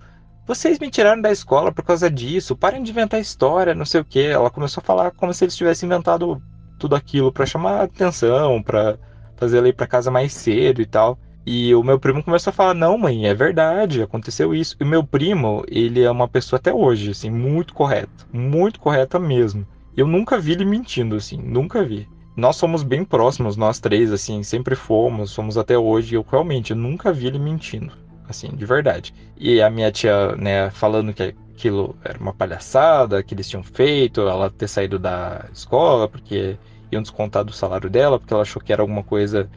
Vocês 0.47 0.79
me 0.79 0.89
tiraram 0.89 1.21
da 1.21 1.33
escola 1.33 1.73
por 1.73 1.85
causa 1.85 2.09
disso, 2.09 2.57
parem 2.57 2.81
de 2.83 2.93
inventar 2.93 3.21
história, 3.21 3.75
não 3.75 3.85
sei 3.85 4.01
o 4.01 4.05
que. 4.05 4.21
Ela 4.21 4.51
começou 4.51 4.81
a 4.81 4.85
falar 4.85 5.11
como 5.11 5.35
se 5.35 5.45
eles 5.45 5.57
tivessem 5.57 5.89
inventado 5.89 6.41
tudo 6.79 6.95
aquilo 6.95 7.33
para 7.33 7.45
chamar 7.45 7.83
atenção, 7.83 8.63
para 8.63 8.97
fazer 9.37 9.59
ela 9.59 9.69
ir 9.69 9.73
para 9.73 9.87
casa 9.89 10.13
mais 10.13 10.33
cedo 10.33 10.81
e 10.81 10.87
tal. 10.87 11.19
E 11.45 11.75
o 11.75 11.83
meu 11.83 11.99
primo 11.99 12.23
começou 12.23 12.53
a 12.53 12.55
falar: 12.55 12.75
"Não, 12.75 12.97
mãe, 12.97 13.27
é 13.27 13.35
verdade, 13.35 14.01
aconteceu 14.01 14.55
isso". 14.55 14.77
E 14.81 14.85
meu 14.85 15.05
primo, 15.05 15.65
ele 15.69 16.03
é 16.03 16.11
uma 16.11 16.29
pessoa 16.29 16.59
até 16.59 16.73
hoje 16.73 17.11
assim, 17.11 17.31
muito 17.31 17.75
correto, 17.75 18.29
muito 18.33 18.79
correta 18.79 19.19
mesmo. 19.19 19.67
Eu 19.97 20.07
nunca 20.07 20.39
vi 20.39 20.53
ele 20.53 20.65
mentindo 20.65 21.17
assim, 21.17 21.39
nunca 21.39 21.83
vi. 21.83 22.09
Nós 22.37 22.57
somos 22.57 22.83
bem 22.83 23.03
próximos, 23.03 23.57
nós 23.57 23.81
três 23.81 24.13
assim, 24.13 24.43
sempre 24.43 24.77
fomos, 24.77 25.31
somos 25.31 25.57
até 25.57 25.79
hoje. 25.79 26.17
Eu 26.17 26.27
realmente 26.31 26.75
nunca 26.75 27.11
vi 27.11 27.29
ele 27.29 27.39
mentindo, 27.39 27.91
assim, 28.29 28.49
de 28.55 28.67
verdade. 28.67 29.15
E 29.39 29.63
a 29.63 29.71
minha 29.71 29.91
tia, 29.91 30.37
né, 30.37 30.69
falando 30.69 31.15
que 31.15 31.35
aquilo 31.55 31.97
era 32.05 32.19
uma 32.19 32.35
palhaçada 32.35 33.23
que 33.23 33.33
eles 33.35 33.49
tinham 33.49 33.63
feito, 33.63 34.21
ela 34.21 34.51
ter 34.51 34.69
saído 34.69 34.99
da 34.99 35.47
escola 35.51 36.07
porque 36.07 36.59
iam 36.93 37.01
descontar 37.01 37.43
do 37.43 37.55
salário 37.55 37.89
dela, 37.89 38.19
porque 38.19 38.35
ela 38.35 38.43
achou 38.43 38.61
que 38.61 38.71
era 38.71 38.83
alguma 38.83 39.03
coisa 39.03 39.49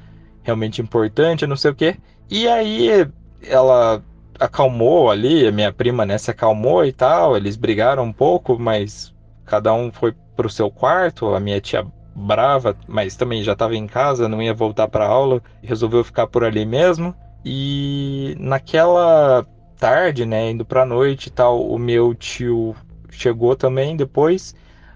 realmente 0.41 0.81
importante, 0.81 1.45
não 1.45 1.57
sei 1.57 1.71
o 1.71 1.75
quê. 1.75 1.97
E 2.29 2.47
aí 2.47 3.05
ela 3.43 4.01
acalmou 4.39 5.11
ali, 5.11 5.45
a 5.45 5.51
minha 5.51 5.73
prima, 5.73 6.05
né, 6.05 6.17
se 6.17 6.31
acalmou 6.31 6.85
e 6.85 6.93
tal, 6.93 7.35
eles 7.35 7.57
brigaram 7.57 8.03
um 8.03 8.13
pouco, 8.13 8.57
mas 8.57 9.13
cada 9.45 9.73
um 9.73 9.91
foi 9.91 10.13
pro 10.37 10.49
seu 10.49 10.71
quarto, 10.71 11.35
a 11.35 11.39
minha 11.41 11.59
tia 11.59 11.85
brava, 12.19 12.75
mas 12.87 13.15
também 13.15 13.41
já 13.41 13.53
estava 13.53 13.75
em 13.75 13.87
casa, 13.87 14.27
não 14.27 14.41
ia 14.41 14.53
voltar 14.53 14.87
para 14.87 15.07
aula, 15.07 15.41
resolveu 15.63 16.03
ficar 16.03 16.27
por 16.27 16.43
ali 16.43 16.65
mesmo. 16.65 17.15
E 17.43 18.35
naquela 18.39 19.45
tarde, 19.77 20.25
né, 20.25 20.51
indo 20.51 20.65
pra 20.65 20.85
noite 20.85 21.27
e 21.27 21.31
tal, 21.31 21.65
o 21.65 21.79
meu 21.79 22.13
tio 22.13 22.75
chegou 23.09 23.55
também 23.55 23.95
depois. 23.95 24.53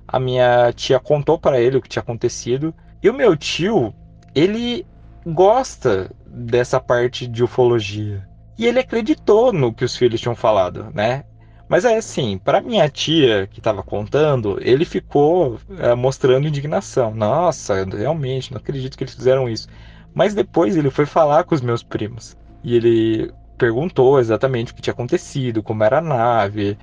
A 0.08 0.20
minha 0.20 0.72
tia 0.74 1.00
contou 1.00 1.40
para 1.40 1.60
ele 1.60 1.78
o 1.78 1.82
que 1.82 1.90
tinha 1.90 2.04
acontecido. 2.04 2.74
E 3.02 3.10
o 3.10 3.14
meu 3.14 3.36
tio, 3.36 3.94
ele 4.36 4.86
gosta 5.26 6.12
dessa 6.28 6.80
parte 6.80 7.26
de 7.28 7.44
ufologia. 7.44 8.28
E 8.58 8.68
ele 8.68 8.80
acreditou 8.80 9.52
no 9.52 9.74
que 9.74 9.86
os 9.86 9.96
filhos 9.96 10.22
tinham 10.22 10.36
falado, 10.36 10.88
né? 10.94 11.24
Mas 11.68 11.86
é 11.86 11.96
assim, 11.98 12.38
para 12.38 12.62
minha 12.62 12.88
tia 12.90 13.48
que 13.48 13.60
estava 13.60 13.82
contando, 13.82 14.58
ele 14.62 14.86
ficou 14.86 15.60
é, 15.80 15.96
mostrando 15.96 16.48
indignação. 16.48 17.14
Nossa, 17.14 17.86
realmente, 17.86 18.52
não 18.52 18.60
acredito 18.60 18.98
que 18.98 19.04
eles 19.04 19.16
fizeram 19.16 19.50
isso. 19.50 19.68
Mas 20.14 20.34
depois 20.34 20.76
ele 20.78 20.90
foi 20.90 21.06
falar 21.06 21.44
com 21.46 21.56
os 21.56 21.62
meus 21.62 21.82
primos. 21.82 22.38
E 22.64 22.76
ele 22.76 23.34
perguntou 23.58 24.20
exatamente 24.20 24.72
o 24.72 24.76
que 24.76 24.82
tinha 24.82 24.94
acontecido, 24.94 25.64
como 25.64 25.84
era 25.84 26.00
a 26.00 26.02
nave. 26.02 26.78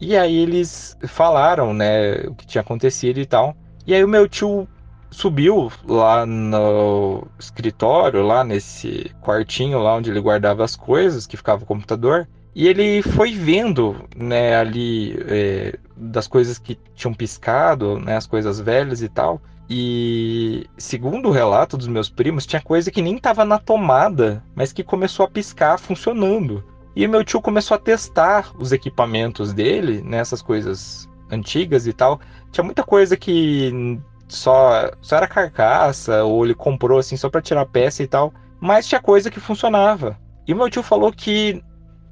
E 0.00 0.16
aí 0.16 0.36
eles 0.36 0.96
falaram, 1.06 1.72
né, 1.72 2.22
o 2.26 2.34
que 2.34 2.46
tinha 2.46 2.62
acontecido 2.62 3.18
e 3.20 3.26
tal. 3.26 3.54
E 3.86 3.94
aí 3.94 4.02
o 4.02 4.08
meu 4.08 4.28
tio 4.28 4.66
subiu 5.10 5.70
lá 5.86 6.24
no 6.26 7.26
escritório, 7.38 8.22
lá 8.22 8.42
nesse 8.42 9.14
quartinho 9.20 9.78
lá 9.78 9.94
onde 9.94 10.10
ele 10.10 10.20
guardava 10.20 10.64
as 10.64 10.74
coisas, 10.74 11.26
que 11.26 11.36
ficava 11.36 11.62
o 11.62 11.66
computador. 11.66 12.26
E 12.54 12.68
ele 12.68 13.02
foi 13.02 13.32
vendo, 13.32 14.04
né, 14.14 14.56
ali 14.56 15.16
é, 15.26 15.78
das 15.96 16.26
coisas 16.26 16.58
que 16.58 16.78
tinham 16.94 17.14
piscado, 17.14 17.98
né, 17.98 18.16
as 18.16 18.26
coisas 18.26 18.60
velhas 18.60 19.00
e 19.02 19.08
tal. 19.08 19.40
E 19.70 20.66
segundo 20.76 21.28
o 21.28 21.32
relato 21.32 21.78
dos 21.78 21.88
meus 21.88 22.10
primos, 22.10 22.44
tinha 22.44 22.60
coisa 22.60 22.90
que 22.90 23.00
nem 23.00 23.16
estava 23.16 23.44
na 23.44 23.58
tomada, 23.58 24.44
mas 24.54 24.72
que 24.72 24.84
começou 24.84 25.24
a 25.24 25.30
piscar 25.30 25.78
funcionando. 25.78 26.62
E 26.94 27.08
meu 27.08 27.24
tio 27.24 27.40
começou 27.40 27.74
a 27.74 27.80
testar 27.80 28.52
os 28.58 28.70
equipamentos 28.70 29.54
dele, 29.54 30.02
nessas 30.02 30.42
né, 30.42 30.46
coisas 30.46 31.08
antigas 31.30 31.86
e 31.86 31.92
tal. 31.94 32.20
Tinha 32.50 32.62
muita 32.62 32.82
coisa 32.84 33.16
que 33.16 33.98
só, 34.28 34.90
só 35.00 35.16
era 35.16 35.26
carcaça, 35.26 36.22
ou 36.22 36.44
ele 36.44 36.54
comprou 36.54 36.98
assim 36.98 37.16
só 37.16 37.30
para 37.30 37.40
tirar 37.40 37.64
peça 37.64 38.02
e 38.02 38.06
tal. 38.06 38.32
Mas 38.60 38.86
tinha 38.86 39.00
coisa 39.00 39.30
que 39.30 39.40
funcionava. 39.40 40.18
E 40.46 40.52
meu 40.54 40.68
tio 40.68 40.82
falou 40.82 41.10
que 41.10 41.62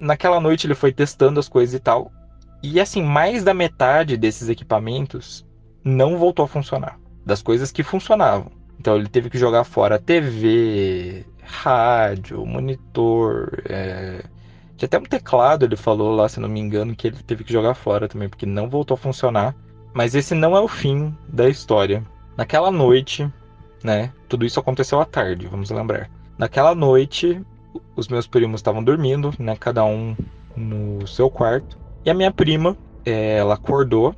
naquela 0.01 0.41
noite 0.41 0.67
ele 0.67 0.75
foi 0.75 0.93
testando 0.93 1.39
as 1.39 1.49
coisas 1.49 1.75
e 1.75 1.79
tal. 1.81 2.11
E 2.63 2.81
assim, 2.81 3.03
mais 3.03 3.45
da 3.45 3.55
metade 3.55 4.17
desses 4.17 4.49
equipamentos 4.49 5.47
não 5.85 6.19
voltou 6.19 6.45
a 6.45 6.49
funcionar 6.49 6.99
das 7.25 7.43
coisas 7.43 7.71
que 7.71 7.83
funcionavam. 7.83 8.51
Então 8.79 8.97
ele 8.97 9.09
teve 9.09 9.29
que 9.29 9.39
jogar 9.39 9.65
fora 9.65 9.99
TV, 9.99 11.25
rádio, 11.43 12.45
monitor, 12.47 13.63
é... 13.67 14.25
tinha 14.77 14.87
até 14.87 14.99
um 14.99 15.03
teclado, 15.03 15.65
ele 15.65 15.77
falou 15.77 16.15
lá, 16.15 16.29
se 16.29 16.41
não 16.41 16.49
me 16.49 16.61
engano, 16.61 16.97
que 16.97 17.07
ele 17.07 17.17
teve 17.23 17.45
que 17.45 17.53
jogar 17.53 17.75
fora 17.75 18.09
também, 18.09 18.29
porque 18.29 18.47
não 18.47 18.69
voltou 18.69 18.95
a 18.95 18.99
funcionar. 18.99 19.55
Mas 19.93 20.15
esse 20.15 20.35
não 20.35 20.57
é 20.57 20.61
o 20.61 20.69
fim 20.69 21.15
da 21.29 21.49
história. 21.49 22.03
Naquela 22.37 22.71
noite, 22.71 23.31
né? 23.83 24.13
Tudo 24.29 24.47
isso 24.47 24.61
aconteceu 24.61 25.01
à 25.01 25.05
tarde, 25.05 25.47
vamos 25.47 25.71
lembrar. 25.71 26.09
Naquela 26.39 26.75
noite, 26.75 27.43
os 27.97 28.09
meus 28.09 28.27
primos 28.27 28.61
estavam 28.61 28.83
dormindo, 28.83 29.33
né? 29.39 29.57
Cada 29.57 29.85
um 29.85 30.17
no 30.57 31.07
seu 31.07 31.31
quarto. 31.31 31.79
E 32.05 32.11
a 32.11 32.15
minha 32.15 32.33
prima, 32.33 32.77
é, 33.05 33.39
ela 33.39 33.55
acordou, 33.55 34.15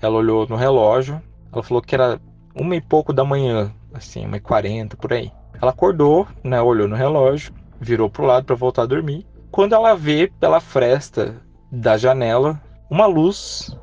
ela 0.00 0.16
olhou 0.16 0.46
no 0.46 0.56
relógio, 0.56 1.20
ela 1.52 1.62
falou 1.62 1.82
que 1.82 1.94
era 1.94 2.20
uma 2.54 2.76
e 2.76 2.80
pouco 2.80 3.12
da 3.12 3.24
manhã, 3.24 3.72
assim, 3.94 4.26
uma 4.26 4.36
e 4.36 4.40
quarenta, 4.40 4.96
por 4.96 5.12
aí. 5.12 5.30
Ela 5.60 5.70
acordou, 5.70 6.26
né, 6.42 6.60
olhou 6.60 6.88
no 6.88 6.96
relógio, 6.96 7.54
virou 7.80 8.10
pro 8.10 8.24
lado 8.24 8.44
para 8.44 8.56
voltar 8.56 8.82
a 8.82 8.86
dormir. 8.86 9.26
Quando 9.50 9.74
ela 9.74 9.94
vê 9.94 10.32
pela 10.40 10.60
fresta 10.60 11.40
da 11.70 11.96
janela 11.96 12.60
uma 12.90 13.06
luz 13.06 13.76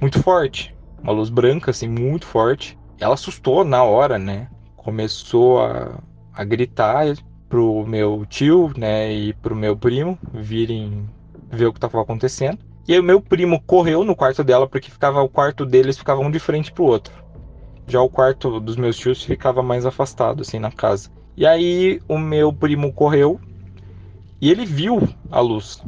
muito 0.00 0.22
forte, 0.22 0.74
uma 1.02 1.12
luz 1.12 1.30
branca, 1.30 1.70
assim, 1.70 1.88
muito 1.88 2.26
forte. 2.26 2.78
Ela 2.98 3.14
assustou 3.14 3.64
na 3.64 3.82
hora, 3.82 4.18
né? 4.18 4.48
Começou 4.76 5.62
a, 5.62 5.98
a 6.32 6.44
gritar 6.44 7.06
pro 7.48 7.86
meu 7.86 8.24
tio, 8.28 8.72
né, 8.76 9.12
e 9.12 9.32
pro 9.34 9.54
meu 9.54 9.76
primo 9.76 10.18
virem 10.32 11.08
ver 11.50 11.66
o 11.66 11.72
que 11.72 11.78
estava 11.78 12.00
acontecendo. 12.00 12.58
E 12.86 12.92
aí 12.92 13.00
o 13.00 13.04
meu 13.04 13.20
primo 13.20 13.62
correu 13.62 14.04
no 14.04 14.14
quarto 14.14 14.44
dela 14.44 14.66
porque 14.68 14.90
ficava 14.90 15.22
o 15.22 15.28
quarto 15.28 15.64
deles 15.64 15.96
ficava 15.96 16.20
um 16.20 16.30
de 16.30 16.38
frente 16.38 16.72
pro 16.72 16.84
outro. 16.84 17.12
Já 17.86 18.00
o 18.00 18.08
quarto 18.08 18.60
dos 18.60 18.76
meus 18.76 18.96
tios 18.96 19.22
ficava 19.22 19.62
mais 19.62 19.86
afastado, 19.86 20.42
assim, 20.42 20.58
na 20.58 20.70
casa. 20.70 21.10
E 21.36 21.46
aí 21.46 22.00
o 22.08 22.18
meu 22.18 22.52
primo 22.52 22.92
correu 22.92 23.40
e 24.40 24.50
ele 24.50 24.66
viu 24.66 25.08
a 25.30 25.40
luz. 25.40 25.82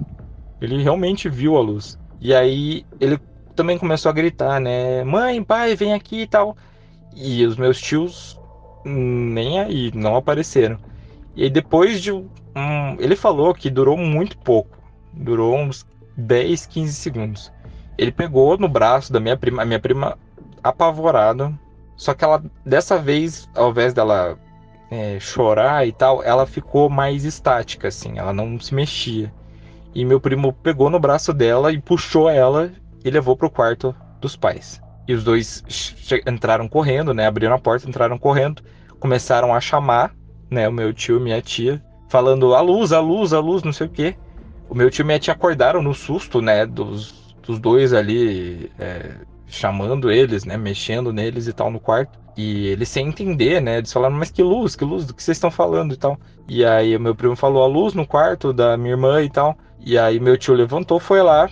Ele 0.60 0.82
realmente 0.82 1.28
viu 1.28 1.56
a 1.56 1.60
luz. 1.60 1.98
E 2.20 2.34
aí 2.34 2.84
ele 3.00 3.18
também 3.54 3.78
começou 3.78 4.10
a 4.10 4.14
gritar, 4.14 4.60
né? 4.60 5.04
Mãe, 5.04 5.42
pai, 5.42 5.74
vem 5.74 5.92
aqui 5.92 6.22
e 6.22 6.26
tal. 6.26 6.56
E 7.14 7.44
os 7.44 7.56
meus 7.56 7.80
tios 7.80 8.38
nem 8.84 9.60
aí, 9.60 9.90
não 9.94 10.16
apareceram. 10.16 10.78
E 11.36 11.44
aí 11.44 11.50
depois 11.50 12.00
de 12.00 12.10
um. 12.10 12.26
Ele 12.98 13.14
falou 13.14 13.54
que 13.54 13.70
durou 13.70 13.96
muito 13.96 14.38
pouco. 14.38 14.78
Durou 15.12 15.56
uns 15.56 15.86
10, 16.16 16.66
15 16.66 16.92
segundos. 16.94 17.52
Ele 17.98 18.10
pegou 18.10 18.56
no 18.58 18.68
braço 18.68 19.12
da 19.12 19.20
minha 19.20 19.36
prima, 19.36 19.62
a 19.62 19.64
minha 19.64 19.78
prima 19.78 20.18
apavorada, 20.62 21.52
só 21.96 22.12
que 22.12 22.24
ela, 22.24 22.42
dessa 22.64 22.98
vez, 22.98 23.48
ao 23.54 23.70
invés 23.70 23.94
dela 23.94 24.38
é, 24.90 25.18
chorar 25.18 25.86
e 25.86 25.92
tal, 25.92 26.22
ela 26.22 26.46
ficou 26.46 26.90
mais 26.90 27.24
estática, 27.24 27.88
assim, 27.88 28.18
ela 28.18 28.32
não 28.32 28.58
se 28.60 28.74
mexia. 28.74 29.32
E 29.94 30.04
meu 30.04 30.20
primo 30.20 30.52
pegou 30.52 30.90
no 30.90 31.00
braço 31.00 31.32
dela 31.32 31.72
e 31.72 31.80
puxou 31.80 32.28
ela 32.28 32.70
e 33.04 33.10
levou 33.10 33.36
pro 33.36 33.50
quarto 33.50 33.94
dos 34.20 34.36
pais. 34.36 34.80
E 35.08 35.14
os 35.14 35.24
dois 35.24 35.64
entraram 36.26 36.68
correndo, 36.68 37.14
né? 37.14 37.26
Abriram 37.26 37.54
a 37.54 37.58
porta, 37.58 37.88
entraram 37.88 38.18
correndo, 38.18 38.62
começaram 39.00 39.54
a 39.54 39.60
chamar, 39.60 40.14
né? 40.50 40.68
O 40.68 40.72
meu 40.72 40.92
tio 40.92 41.18
e 41.18 41.20
minha 41.20 41.40
tia, 41.40 41.82
falando 42.08 42.54
a 42.54 42.60
luz, 42.60 42.92
a 42.92 43.00
luz, 43.00 43.32
a 43.32 43.40
luz, 43.40 43.62
não 43.62 43.72
sei 43.72 43.86
o 43.86 43.90
quê. 43.90 44.16
O 44.68 44.74
meu 44.74 44.90
tio 44.90 45.02
e 45.02 45.06
minha 45.06 45.18
tia 45.18 45.34
acordaram 45.34 45.82
no 45.82 45.94
susto, 45.94 46.40
né? 46.40 46.66
Dos, 46.66 47.34
dos 47.42 47.58
dois 47.58 47.92
ali 47.92 48.70
é, 48.78 49.14
chamando 49.46 50.10
eles, 50.10 50.44
né, 50.44 50.56
mexendo 50.56 51.12
neles 51.12 51.46
e 51.46 51.52
tal 51.52 51.70
no 51.70 51.80
quarto. 51.80 52.18
E 52.36 52.66
eles 52.66 52.88
sem 52.88 53.08
entender, 53.08 53.62
né, 53.62 53.78
eles 53.78 53.92
falaram, 53.92 54.14
mas 54.14 54.30
que 54.30 54.42
luz, 54.42 54.76
que 54.76 54.84
luz, 54.84 55.06
do 55.06 55.14
que 55.14 55.22
vocês 55.22 55.36
estão 55.36 55.50
falando 55.50 55.94
e 55.94 55.96
tal. 55.96 56.18
E 56.46 56.64
aí 56.64 56.94
o 56.94 57.00
meu 57.00 57.14
primo 57.14 57.34
falou 57.34 57.62
a 57.62 57.66
luz 57.66 57.94
no 57.94 58.06
quarto 58.06 58.52
da 58.52 58.76
minha 58.76 58.90
irmã 58.90 59.22
e 59.22 59.30
tal. 59.30 59.56
E 59.80 59.96
aí 59.96 60.20
meu 60.20 60.36
tio 60.36 60.54
levantou, 60.54 61.00
foi 61.00 61.22
lá, 61.22 61.48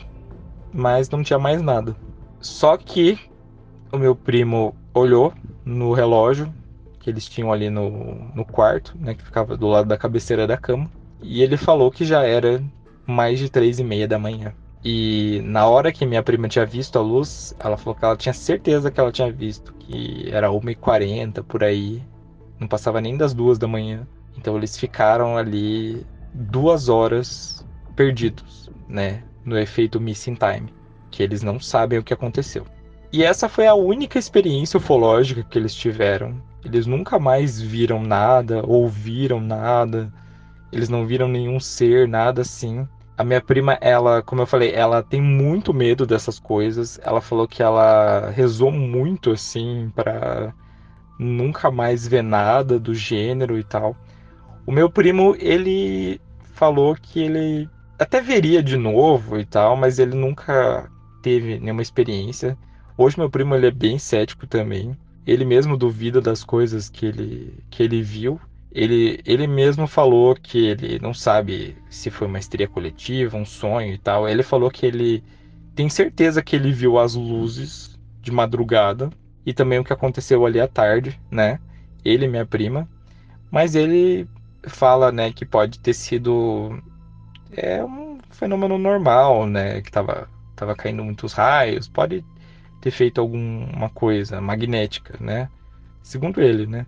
mas 0.72 1.08
não 1.08 1.22
tinha 1.22 1.38
mais 1.38 1.62
nada. 1.62 1.96
Só 2.40 2.76
que 2.76 3.18
o 3.90 3.96
meu 3.96 4.14
primo 4.14 4.74
olhou 4.92 5.32
no 5.64 5.92
relógio 5.92 6.52
que 7.04 7.10
eles 7.10 7.28
tinham 7.28 7.52
ali 7.52 7.68
no, 7.68 8.30
no 8.34 8.46
quarto, 8.46 8.96
né, 8.98 9.14
que 9.14 9.22
ficava 9.22 9.58
do 9.58 9.66
lado 9.66 9.86
da 9.86 9.98
cabeceira 9.98 10.46
da 10.46 10.56
cama, 10.56 10.90
e 11.22 11.42
ele 11.42 11.58
falou 11.58 11.90
que 11.90 12.02
já 12.02 12.22
era 12.22 12.64
mais 13.06 13.38
de 13.38 13.50
três 13.50 13.78
e 13.78 13.84
meia 13.84 14.08
da 14.08 14.18
manhã. 14.18 14.54
E 14.82 15.42
na 15.44 15.66
hora 15.66 15.92
que 15.92 16.06
minha 16.06 16.22
prima 16.22 16.48
tinha 16.48 16.64
visto 16.64 16.98
a 16.98 17.02
luz, 17.02 17.54
ela 17.58 17.76
falou 17.76 17.94
que 17.94 18.06
ela 18.06 18.16
tinha 18.16 18.32
certeza 18.32 18.90
que 18.90 18.98
ela 18.98 19.12
tinha 19.12 19.30
visto, 19.30 19.74
que 19.74 20.30
era 20.32 20.48
1h40 20.48 21.42
por 21.42 21.62
aí, 21.62 22.02
não 22.58 22.66
passava 22.66 23.02
nem 23.02 23.18
das 23.18 23.34
duas 23.34 23.58
da 23.58 23.68
manhã. 23.68 24.06
Então 24.38 24.56
eles 24.56 24.78
ficaram 24.78 25.36
ali 25.36 26.06
duas 26.32 26.88
horas 26.88 27.66
perdidos, 27.94 28.70
né? 28.88 29.22
No 29.44 29.58
efeito 29.58 30.00
missing 30.00 30.36
time, 30.36 30.72
que 31.10 31.22
eles 31.22 31.42
não 31.42 31.60
sabem 31.60 31.98
o 31.98 32.02
que 32.02 32.14
aconteceu. 32.14 32.64
E 33.12 33.22
essa 33.22 33.46
foi 33.46 33.66
a 33.66 33.74
única 33.74 34.18
experiência 34.18 34.78
ufológica 34.78 35.42
que 35.42 35.58
eles 35.58 35.74
tiveram. 35.74 36.42
Eles 36.64 36.86
nunca 36.86 37.18
mais 37.18 37.60
viram 37.60 38.02
nada, 38.02 38.62
ouviram 38.66 39.40
nada, 39.40 40.12
eles 40.72 40.88
não 40.88 41.06
viram 41.06 41.28
nenhum 41.28 41.60
ser, 41.60 42.08
nada 42.08 42.42
assim. 42.42 42.88
A 43.16 43.22
minha 43.22 43.40
prima, 43.40 43.78
ela, 43.80 44.22
como 44.22 44.42
eu 44.42 44.46
falei, 44.46 44.72
ela 44.72 45.02
tem 45.02 45.20
muito 45.20 45.72
medo 45.72 46.06
dessas 46.06 46.38
coisas. 46.38 46.98
Ela 47.04 47.20
falou 47.20 47.46
que 47.46 47.62
ela 47.62 48.30
rezou 48.30 48.72
muito 48.72 49.30
assim 49.30 49.92
para 49.94 50.52
nunca 51.18 51.70
mais 51.70 52.08
ver 52.08 52.22
nada 52.22 52.78
do 52.78 52.94
gênero 52.94 53.58
e 53.58 53.62
tal. 53.62 53.96
O 54.66 54.72
meu 54.72 54.90
primo, 54.90 55.36
ele 55.38 56.20
falou 56.54 56.96
que 56.96 57.20
ele 57.20 57.68
até 57.98 58.20
veria 58.20 58.62
de 58.62 58.76
novo 58.76 59.38
e 59.38 59.44
tal, 59.44 59.76
mas 59.76 59.98
ele 59.98 60.16
nunca 60.16 60.90
teve 61.22 61.58
nenhuma 61.60 61.82
experiência. 61.82 62.58
Hoje 62.96 63.18
meu 63.18 63.30
primo 63.30 63.54
ele 63.54 63.66
é 63.68 63.70
bem 63.70 63.98
cético 63.98 64.46
também. 64.46 64.96
Ele 65.26 65.44
mesmo 65.44 65.76
duvida 65.76 66.20
das 66.20 66.44
coisas 66.44 66.88
que 66.88 67.06
ele 67.06 67.54
que 67.70 67.82
ele 67.82 68.02
viu. 68.02 68.40
Ele, 68.72 69.20
ele 69.24 69.46
mesmo 69.46 69.86
falou 69.86 70.34
que 70.34 70.58
ele 70.66 70.98
não 70.98 71.14
sabe 71.14 71.76
se 71.88 72.10
foi 72.10 72.26
uma 72.26 72.40
estria 72.40 72.66
coletiva, 72.66 73.36
um 73.36 73.44
sonho 73.44 73.94
e 73.94 73.98
tal. 73.98 74.28
Ele 74.28 74.42
falou 74.42 74.70
que 74.70 74.84
ele 74.84 75.22
tem 75.74 75.88
certeza 75.88 76.42
que 76.42 76.56
ele 76.56 76.72
viu 76.72 76.98
as 76.98 77.14
luzes 77.14 77.98
de 78.20 78.32
madrugada 78.32 79.10
e 79.46 79.52
também 79.52 79.78
o 79.78 79.84
que 79.84 79.92
aconteceu 79.92 80.44
ali 80.44 80.60
à 80.60 80.66
tarde, 80.66 81.18
né? 81.30 81.60
Ele 82.04 82.26
e 82.26 82.28
minha 82.28 82.44
prima. 82.44 82.88
Mas 83.50 83.74
ele 83.74 84.28
fala, 84.66 85.12
né, 85.12 85.32
que 85.32 85.44
pode 85.44 85.78
ter 85.78 85.94
sido 85.94 86.82
é 87.52 87.84
um 87.84 88.18
fenômeno 88.30 88.78
normal, 88.78 89.46
né, 89.46 89.80
que 89.80 89.90
tava 89.90 90.28
tava 90.56 90.74
caindo 90.74 91.04
muitos 91.04 91.32
raios, 91.32 91.88
pode 91.88 92.24
ter 92.84 92.90
feito 92.90 93.18
alguma 93.18 93.88
coisa 93.88 94.42
magnética, 94.42 95.16
né? 95.18 95.48
Segundo 96.02 96.42
ele, 96.42 96.66
né? 96.66 96.84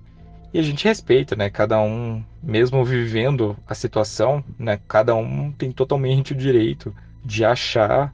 E 0.52 0.58
a 0.58 0.62
gente 0.62 0.84
respeita, 0.84 1.34
né? 1.34 1.48
Cada 1.48 1.80
um, 1.80 2.22
mesmo 2.42 2.84
vivendo 2.84 3.56
a 3.66 3.74
situação, 3.74 4.44
né? 4.58 4.78
Cada 4.86 5.14
um 5.14 5.50
tem 5.52 5.72
totalmente 5.72 6.34
o 6.34 6.36
direito 6.36 6.94
de 7.24 7.46
achar 7.46 8.12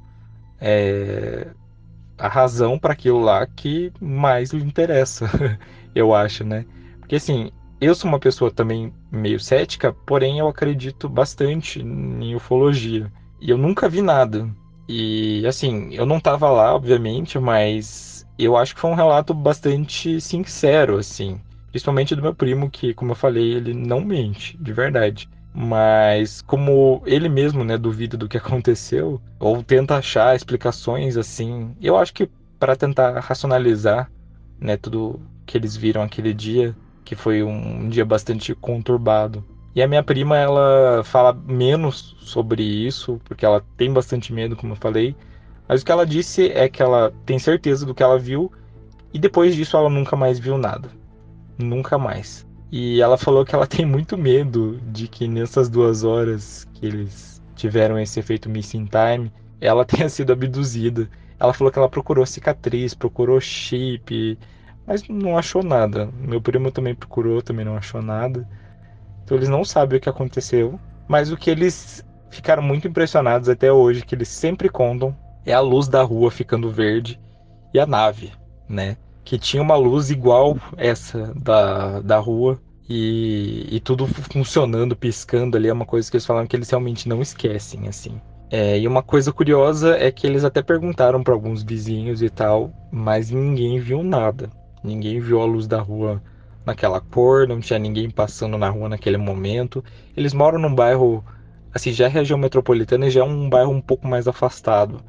é, 0.61 1.49
a 2.16 2.29
razão 2.29 2.79
para 2.79 2.92
aquilo 2.92 3.18
lá 3.18 3.45
que 3.49 3.92
mais 4.01 4.53
lhe 4.53 4.62
interessa, 4.62 5.29
eu 5.92 6.14
acho, 6.14 6.45
né? 6.45 6.64
Porque 7.01 7.16
assim, 7.16 7.51
eu 7.81 7.97
sou 7.97 8.09
uma 8.09 8.21
pessoa 8.21 8.49
também 8.49 8.95
meio 9.11 9.40
cética, 9.40 9.92
porém 9.92 10.38
eu 10.38 10.47
acredito 10.47 11.09
bastante 11.09 11.81
em 11.81 12.33
ufologia. 12.37 13.12
E 13.40 13.51
eu 13.51 13.59
nunca 13.59 13.88
vi 13.88 14.01
nada. 14.01 14.49
E 14.95 15.47
assim, 15.47 15.89
eu 15.95 16.05
não 16.05 16.21
tava 16.21 16.51
lá, 16.51 16.75
obviamente, 16.75 17.39
mas 17.39 18.27
eu 18.39 18.57
acho 18.59 18.75
que 18.75 18.81
foi 18.81 18.91
um 18.91 18.95
relato 18.95 19.33
bastante 19.33 20.21
sincero, 20.21 20.99
assim. 20.99 21.41
Principalmente 21.71 22.15
do 22.15 22.21
meu 22.21 22.35
primo, 22.35 22.71
que, 22.71 22.93
como 22.93 23.13
eu 23.13 23.17
falei, 23.17 23.55
ele 23.55 23.73
não 23.73 24.03
mente, 24.03 24.55
de 24.59 24.71
verdade. 24.71 25.31
Mas 25.55 26.43
como 26.43 27.03
ele 27.07 27.27
mesmo, 27.27 27.65
né, 27.65 27.79
duvida 27.79 28.19
do 28.19 28.29
que 28.29 28.37
aconteceu, 28.39 29.19
ou 29.41 29.63
tenta 29.63 29.97
achar 29.97 30.37
explicações 30.37 31.17
assim, 31.17 31.75
eu 31.81 31.97
acho 31.97 32.13
que 32.13 32.29
para 32.59 32.77
tentar 32.77 33.19
racionalizar, 33.21 34.11
né, 34.61 34.77
tudo 34.77 35.21
que 35.47 35.57
eles 35.57 35.75
viram 35.75 36.03
aquele 36.03 36.35
dia, 36.35 36.77
que 37.03 37.17
foi 37.17 37.43
um, 37.43 37.89
dia 37.89 38.05
bastante 38.05 38.55
conturbado. 38.55 39.43
E 39.75 39.83
a 39.83 39.89
minha 39.89 40.03
prima, 40.03 40.37
ela 40.37 41.03
fala 41.05 41.33
menos 41.33 42.17
sobre 42.21 42.63
isso, 42.63 43.21
porque 43.25 43.45
ela 43.45 43.65
tem 43.77 43.93
bastante 43.93 44.33
medo, 44.33 44.57
como 44.57 44.73
eu 44.73 44.77
falei. 44.77 45.17
Mas 45.67 45.81
o 45.83 45.85
que 45.85 45.93
ela 45.93 46.07
disse 46.07 46.51
é 46.51 46.69
que 46.69 46.83
ela 46.83 47.13
tem 47.25 47.39
certeza 47.39 47.87
do 47.87 47.95
que 47.95 48.03
ela 48.03 48.19
viu, 48.19 48.53
e 49.13 49.19
depois 49.19 49.55
disso 49.55 49.77
ela 49.77 49.89
nunca 49.89 50.17
mais 50.17 50.39
viu 50.39 50.59
nada. 50.59 50.91
Nunca 51.59 51.97
mais. 51.99 52.47
E 52.71 53.01
ela 53.01 53.19
falou 53.19 53.45
que 53.45 53.55
ela 53.55 53.67
tem 53.67 53.85
muito 53.85 54.17
medo 54.17 54.81
de 54.91 55.07
que 55.09 55.29
nessas 55.29 55.69
duas 55.69 56.05
horas 56.05 56.67
que 56.75 56.87
eles 56.87 57.43
tiveram 57.55 57.99
esse 57.99 58.19
efeito 58.19 58.49
missing 58.49 58.87
time, 58.87 59.33
ela 59.61 59.85
tenha 59.87 60.09
sido 60.09 60.33
abduzida. 60.33 61.09
Ela 61.39 61.53
falou 61.53 61.73
que 61.73 61.79
ela 61.79 61.89
procurou 61.89 62.25
cicatriz, 62.25 62.95
procurou 62.95 63.41
chip, 63.41 64.39
mas 64.87 65.07
não 65.09 65.37
achou 65.37 65.63
nada. 65.63 66.11
Meu 66.19 66.41
primo 66.41 66.71
também 66.71 66.95
procurou, 66.95 67.43
também 67.43 67.65
não 67.65 67.77
achou 67.77 68.01
nada. 68.03 68.49
Então 69.33 69.38
eles 69.38 69.49
não 69.49 69.64
sabem 69.64 69.97
o 69.97 70.01
que 70.01 70.11
aconteceu. 70.11 70.79
Mas 71.09 71.33
o 71.33 71.38
que 71.38 71.49
eles 71.49 72.05
ficaram 72.29 72.62
muito 72.62 72.87
impressionados 72.87 73.49
até 73.49 73.73
hoje, 73.73 74.05
que 74.05 74.14
eles 74.14 74.29
sempre 74.29 74.68
contam, 74.68 75.16
é 75.47 75.55
a 75.55 75.61
luz 75.61 75.88
da 75.88 76.03
rua 76.03 76.31
ficando 76.31 76.71
verde 76.71 77.18
e 77.73 77.81
a 77.81 77.87
nave, 77.87 78.31
né? 78.68 78.95
Que 79.25 79.38
tinha 79.38 79.62
uma 79.62 79.75
luz 79.75 80.11
igual 80.11 80.59
essa 80.77 81.33
da, 81.35 82.01
da 82.03 82.18
rua 82.18 82.61
e, 82.87 83.66
e 83.71 83.81
tudo 83.81 84.07
funcionando, 84.07 84.95
piscando 84.95 85.57
ali. 85.57 85.68
É 85.68 85.73
uma 85.73 85.87
coisa 85.87 86.11
que 86.11 86.18
eles 86.18 86.27
falam 86.27 86.47
que 86.47 86.55
eles 86.55 86.68
realmente 86.68 87.09
não 87.09 87.23
esquecem, 87.23 87.88
assim. 87.88 88.21
É, 88.51 88.79
e 88.79 88.87
uma 88.87 89.03
coisa 89.03 89.33
curiosa 89.33 89.97
é 89.97 90.12
que 90.12 90.27
eles 90.27 90.45
até 90.45 90.62
perguntaram 90.62 91.23
para 91.23 91.33
alguns 91.33 91.62
vizinhos 91.62 92.21
e 92.21 92.29
tal, 92.29 92.71
mas 92.92 93.31
ninguém 93.31 93.81
viu 93.81 94.03
nada. 94.03 94.51
Ninguém 94.85 95.21
viu 95.21 95.40
a 95.40 95.47
luz 95.47 95.66
da 95.66 95.81
rua 95.81 96.23
naquela 96.64 97.01
cor, 97.01 97.46
não 97.46 97.61
tinha 97.61 97.79
ninguém 97.79 98.11
passando 98.11 98.57
na 98.59 98.68
rua 98.68 98.88
naquele 98.88 99.16
momento. 99.16 99.85
Eles 100.16 100.35
moram 100.35 100.59
num 100.59 100.75
bairro, 100.75 101.25
assim, 101.72 101.92
já 101.92 102.07
é 102.07 102.09
região 102.09 102.38
metropolitana 102.38 103.07
e 103.07 103.11
já 103.11 103.20
é 103.20 103.25
um 103.25 103.48
bairro 103.48 103.72
um 103.72 103.81
pouco 103.81 104.07
mais 104.07 104.29
afastado. 104.29 105.03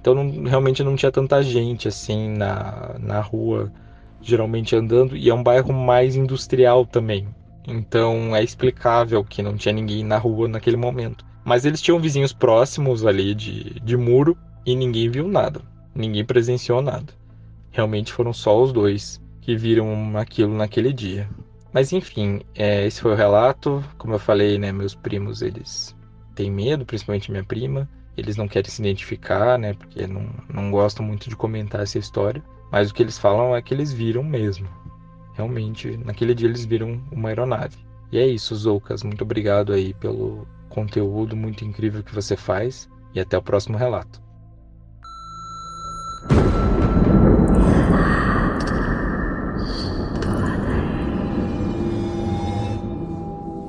Então 0.00 0.14
não, 0.14 0.44
realmente 0.44 0.82
não 0.82 0.96
tinha 0.96 1.12
tanta 1.12 1.42
gente 1.42 1.88
assim 1.88 2.30
na, 2.30 2.96
na 2.98 3.20
rua, 3.20 3.72
geralmente 4.20 4.74
andando, 4.76 5.16
e 5.16 5.28
é 5.28 5.34
um 5.34 5.42
bairro 5.42 5.72
mais 5.72 6.16
industrial 6.16 6.86
também. 6.86 7.28
Então 7.66 8.34
é 8.34 8.42
explicável 8.42 9.24
que 9.24 9.42
não 9.42 9.56
tinha 9.56 9.72
ninguém 9.72 10.04
na 10.04 10.18
rua 10.18 10.48
naquele 10.48 10.76
momento. 10.76 11.24
Mas 11.44 11.64
eles 11.64 11.80
tinham 11.80 12.00
vizinhos 12.00 12.32
próximos 12.32 13.04
ali 13.06 13.34
de, 13.34 13.80
de 13.80 13.96
muro 13.96 14.36
e 14.64 14.74
ninguém 14.74 15.10
viu 15.10 15.28
nada. 15.28 15.60
Ninguém 15.94 16.24
presenciou 16.24 16.82
nada 16.82 17.18
realmente 17.78 18.12
foram 18.12 18.32
só 18.32 18.60
os 18.60 18.72
dois 18.72 19.20
que 19.48 19.56
viram 19.56 20.14
aquilo 20.18 20.54
naquele 20.54 20.92
dia. 20.92 21.26
Mas 21.72 21.90
enfim, 21.90 22.42
é, 22.54 22.86
esse 22.86 23.00
foi 23.00 23.12
o 23.12 23.16
relato. 23.16 23.82
Como 23.96 24.12
eu 24.12 24.18
falei, 24.18 24.58
né, 24.58 24.70
meus 24.72 24.94
primos 24.94 25.40
eles 25.40 25.96
têm 26.34 26.50
medo, 26.50 26.84
principalmente 26.84 27.30
minha 27.30 27.42
prima. 27.42 27.88
Eles 28.14 28.36
não 28.36 28.46
querem 28.46 28.70
se 28.70 28.82
identificar, 28.82 29.58
né, 29.58 29.72
porque 29.72 30.06
não, 30.06 30.28
não 30.52 30.70
gostam 30.70 31.02
muito 31.02 31.30
de 31.30 31.34
comentar 31.34 31.80
essa 31.80 31.98
história. 31.98 32.42
Mas 32.70 32.90
o 32.90 32.94
que 32.94 33.02
eles 33.02 33.16
falam 33.16 33.56
é 33.56 33.62
que 33.62 33.72
eles 33.72 33.90
viram 33.90 34.22
mesmo. 34.22 34.68
Realmente, 35.32 35.96
naquele 35.96 36.34
dia 36.34 36.46
eles 36.46 36.66
viram 36.66 37.00
uma 37.10 37.30
aeronave. 37.30 37.78
E 38.12 38.18
é 38.18 38.26
isso, 38.26 38.54
Zoucas. 38.54 39.02
Muito 39.02 39.24
obrigado 39.24 39.72
aí 39.72 39.94
pelo 39.94 40.46
conteúdo 40.68 41.34
muito 41.34 41.64
incrível 41.64 42.02
que 42.02 42.14
você 42.14 42.36
faz. 42.36 42.86
E 43.14 43.20
até 43.20 43.38
o 43.38 43.42
próximo 43.42 43.78
relato. 43.78 44.20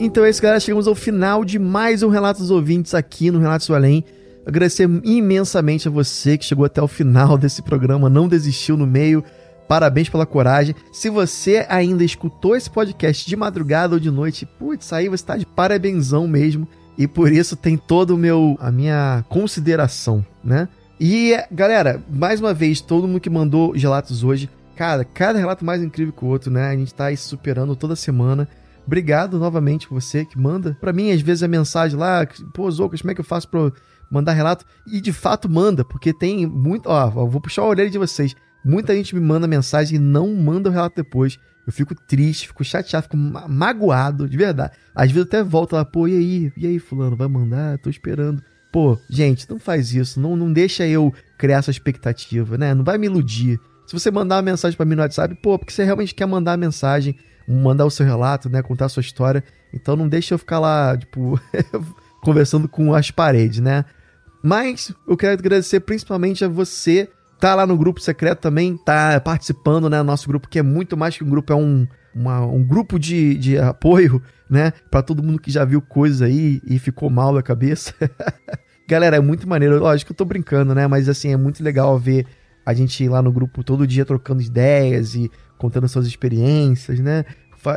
Então 0.02 0.24
é 0.24 0.30
isso, 0.30 0.42
galera. 0.42 0.62
Chegamos 0.62 0.88
ao 0.88 0.96
final 0.96 1.44
de 1.44 1.60
mais 1.60 2.02
um 2.04 2.08
Relato 2.08 2.40
dos 2.40 2.52
Ouvintes 2.52 2.94
aqui 2.94 3.30
no 3.30 3.38
Relatos 3.38 3.68
do 3.68 3.76
Além. 3.76 4.06
Agradecer 4.46 4.90
imensamente 5.04 5.90
a 5.90 5.92
você 5.92 6.38
que 6.38 6.46
chegou 6.46 6.64
até 6.64 6.82
o 6.82 6.88
final 6.88 7.38
desse 7.38 7.62
programa, 7.62 8.10
não 8.10 8.26
desistiu 8.26 8.78
no 8.78 8.88
meio. 8.88 9.22
Parabéns 9.68 10.08
pela 10.08 10.26
coragem. 10.26 10.74
Se 10.94 11.10
você 11.10 11.66
ainda 11.68 12.02
escutou 12.02 12.56
esse 12.56 12.70
podcast 12.70 13.28
de 13.28 13.36
madrugada 13.36 13.94
ou 13.96 14.00
de 14.00 14.10
noite, 14.10 14.46
putz, 14.46 14.94
aí 14.94 15.10
você 15.10 15.26
tá 15.26 15.36
de 15.36 15.46
parabenzão 15.46 16.30
mesmo. 16.30 16.66
E 16.98 17.06
por 17.06 17.30
isso 17.30 17.58
tem 17.58 17.76
todo 17.76 18.12
o 18.12 18.18
meu 18.18 18.58
a 18.62 18.72
minha 18.72 19.26
consideração, 19.28 20.26
né? 20.42 20.70
E 20.98 21.36
galera, 21.52 22.02
mais 22.10 22.40
uma 22.40 22.54
vez, 22.54 22.80
todo 22.80 23.06
mundo 23.06 23.20
que 23.20 23.30
mandou 23.30 23.72
relatos 23.72 24.24
hoje, 24.24 24.50
cara, 24.78 25.04
cada 25.04 25.38
relato 25.38 25.66
mais 25.66 25.84
incrível 25.84 26.14
que 26.14 26.24
o 26.24 26.30
outro, 26.30 26.50
né? 26.50 26.70
A 26.70 26.76
gente 26.76 26.94
tá 26.94 27.08
aí 27.08 27.18
superando 27.18 27.76
toda 27.76 27.98
semana. 27.98 28.48
Obrigado 28.90 29.38
novamente 29.38 29.88
você 29.88 30.26
que 30.26 30.36
manda. 30.36 30.76
para 30.82 30.92
mim, 30.92 31.12
às 31.12 31.22
vezes, 31.22 31.44
a 31.44 31.48
mensagem 31.48 31.96
lá, 31.96 32.28
pô, 32.56 32.70
Zoucas, 32.72 33.02
como 33.02 33.12
é 33.12 33.14
que 33.14 33.22
eu 33.22 33.26
faço 33.26 33.48
pra, 33.48 33.72
mandar 34.10 34.34
relato. 34.34 34.66
E 34.88 35.00
de 35.00 35.14
fato 35.14 35.48
manda, 35.48 35.86
porque 35.86 36.12
tem 36.12 36.48
muito. 36.48 36.90
Ó, 36.90 37.10
vou 37.28 37.40
puxar 37.40 37.64
o 37.64 37.68
olhar 37.68 37.88
de 37.88 37.98
vocês. 38.00 38.36
Muita 38.66 38.96
gente 38.96 39.14
me 39.14 39.22
manda 39.22 39.46
mensagem 39.46 39.98
e 39.98 40.00
não 40.00 40.34
manda 40.34 40.70
o 40.70 40.72
relato 40.72 40.96
depois. 40.96 41.38
Eu 41.68 41.72
fico 41.72 41.94
triste, 41.94 42.48
fico 42.48 42.64
chateado, 42.64 43.04
fico 43.04 43.16
magoado, 43.16 44.28
de 44.28 44.36
verdade. 44.36 44.74
Às 44.96 45.12
vezes 45.12 45.28
até 45.28 45.44
volto 45.44 45.74
lá, 45.74 45.86
pô, 45.86 46.08
e 46.08 46.18
aí? 46.18 46.54
E 46.58 46.66
aí, 46.66 46.80
fulano, 46.80 47.16
vai 47.16 47.28
mandar? 47.28 47.78
Tô 47.78 47.92
esperando. 47.92 48.42
Pô, 48.72 48.98
gente, 49.08 49.48
não 49.48 49.60
faz 49.60 49.94
isso. 49.94 50.20
Não, 50.20 50.36
não 50.36 50.52
deixa 50.52 50.88
eu 50.88 51.14
criar 51.38 51.58
essa 51.58 51.70
expectativa, 51.70 52.58
né? 52.58 52.74
Não 52.74 52.84
vai 52.84 52.98
me 52.98 53.06
iludir. 53.06 53.60
Se 53.86 53.94
você 53.94 54.12
mandar 54.12 54.38
uma 54.38 54.42
mensagem 54.42 54.76
para 54.76 54.86
mim 54.86 54.96
no 54.96 55.02
WhatsApp, 55.02 55.36
pô, 55.42 55.58
porque 55.58 55.72
você 55.72 55.84
realmente 55.84 56.14
quer 56.14 56.26
mandar 56.26 56.54
a 56.54 56.58
mensagem, 56.58 57.16
mandar 57.50 57.86
o 57.86 57.92
seu 57.92 58.06
relato, 58.06 58.50
né? 58.50 58.62
Contar 58.62 58.86
a 58.86 58.90
sua 58.90 59.02
história. 59.02 59.44
Então 59.74 59.96
não 59.96 60.08
deixa 60.08 60.34
eu 60.34 60.38
ficar 60.38 60.60
lá, 60.60 60.96
tipo, 60.98 61.40
conversando 62.22 62.68
com 62.68 62.94
as 62.94 63.12
paredes, 63.12 63.60
né? 63.60 63.86
Mas 64.44 64.94
eu 65.08 65.18
quero 65.18 65.34
agradecer 65.34 65.80
principalmente 65.82 66.46
a 66.46 66.48
você 66.48 67.10
tá 67.40 67.56
lá 67.56 67.66
no 67.66 67.78
grupo 67.78 68.02
secreto 68.02 68.40
também, 68.40 68.78
tá 68.78 69.20
participando, 69.20 69.90
né? 69.90 70.02
Nosso 70.04 70.28
grupo 70.28 70.48
que 70.48 70.60
é 70.60 70.64
muito 70.64 70.96
mais 70.96 71.18
que 71.18 71.24
um 71.24 71.30
grupo, 71.30 71.52
é 71.52 71.56
um, 71.56 71.88
uma, 72.14 72.46
um 72.46 72.64
grupo 72.64 73.00
de, 73.00 73.36
de 73.36 73.58
apoio, 73.58 74.22
né? 74.50 74.72
Para 74.92 75.02
todo 75.02 75.24
mundo 75.24 75.40
que 75.40 75.52
já 75.52 75.66
viu 75.66 75.82
coisa 75.82 76.26
aí 76.26 76.62
e 76.66 76.78
ficou 76.78 77.10
mal 77.10 77.34
da 77.34 77.42
cabeça. 77.42 77.94
Galera, 78.88 79.18
é 79.18 79.20
muito 79.20 79.48
maneiro. 79.48 79.80
Lógico 79.80 80.08
que 80.08 80.12
eu 80.14 80.18
tô 80.18 80.26
brincando, 80.26 80.74
né? 80.76 80.88
Mas 80.88 81.08
assim, 81.08 81.32
é 81.32 81.38
muito 81.38 81.64
legal 81.64 81.98
ver 81.98 82.26
a 82.66 82.74
gente 82.74 83.08
lá 83.08 83.22
no 83.22 83.32
grupo 83.32 83.64
todo 83.64 83.88
dia 83.88 84.06
trocando 84.06 84.42
ideias 84.42 85.16
e 85.16 85.32
contando 85.60 85.88
suas 85.88 86.08
experiências, 86.08 87.00
né? 87.00 87.24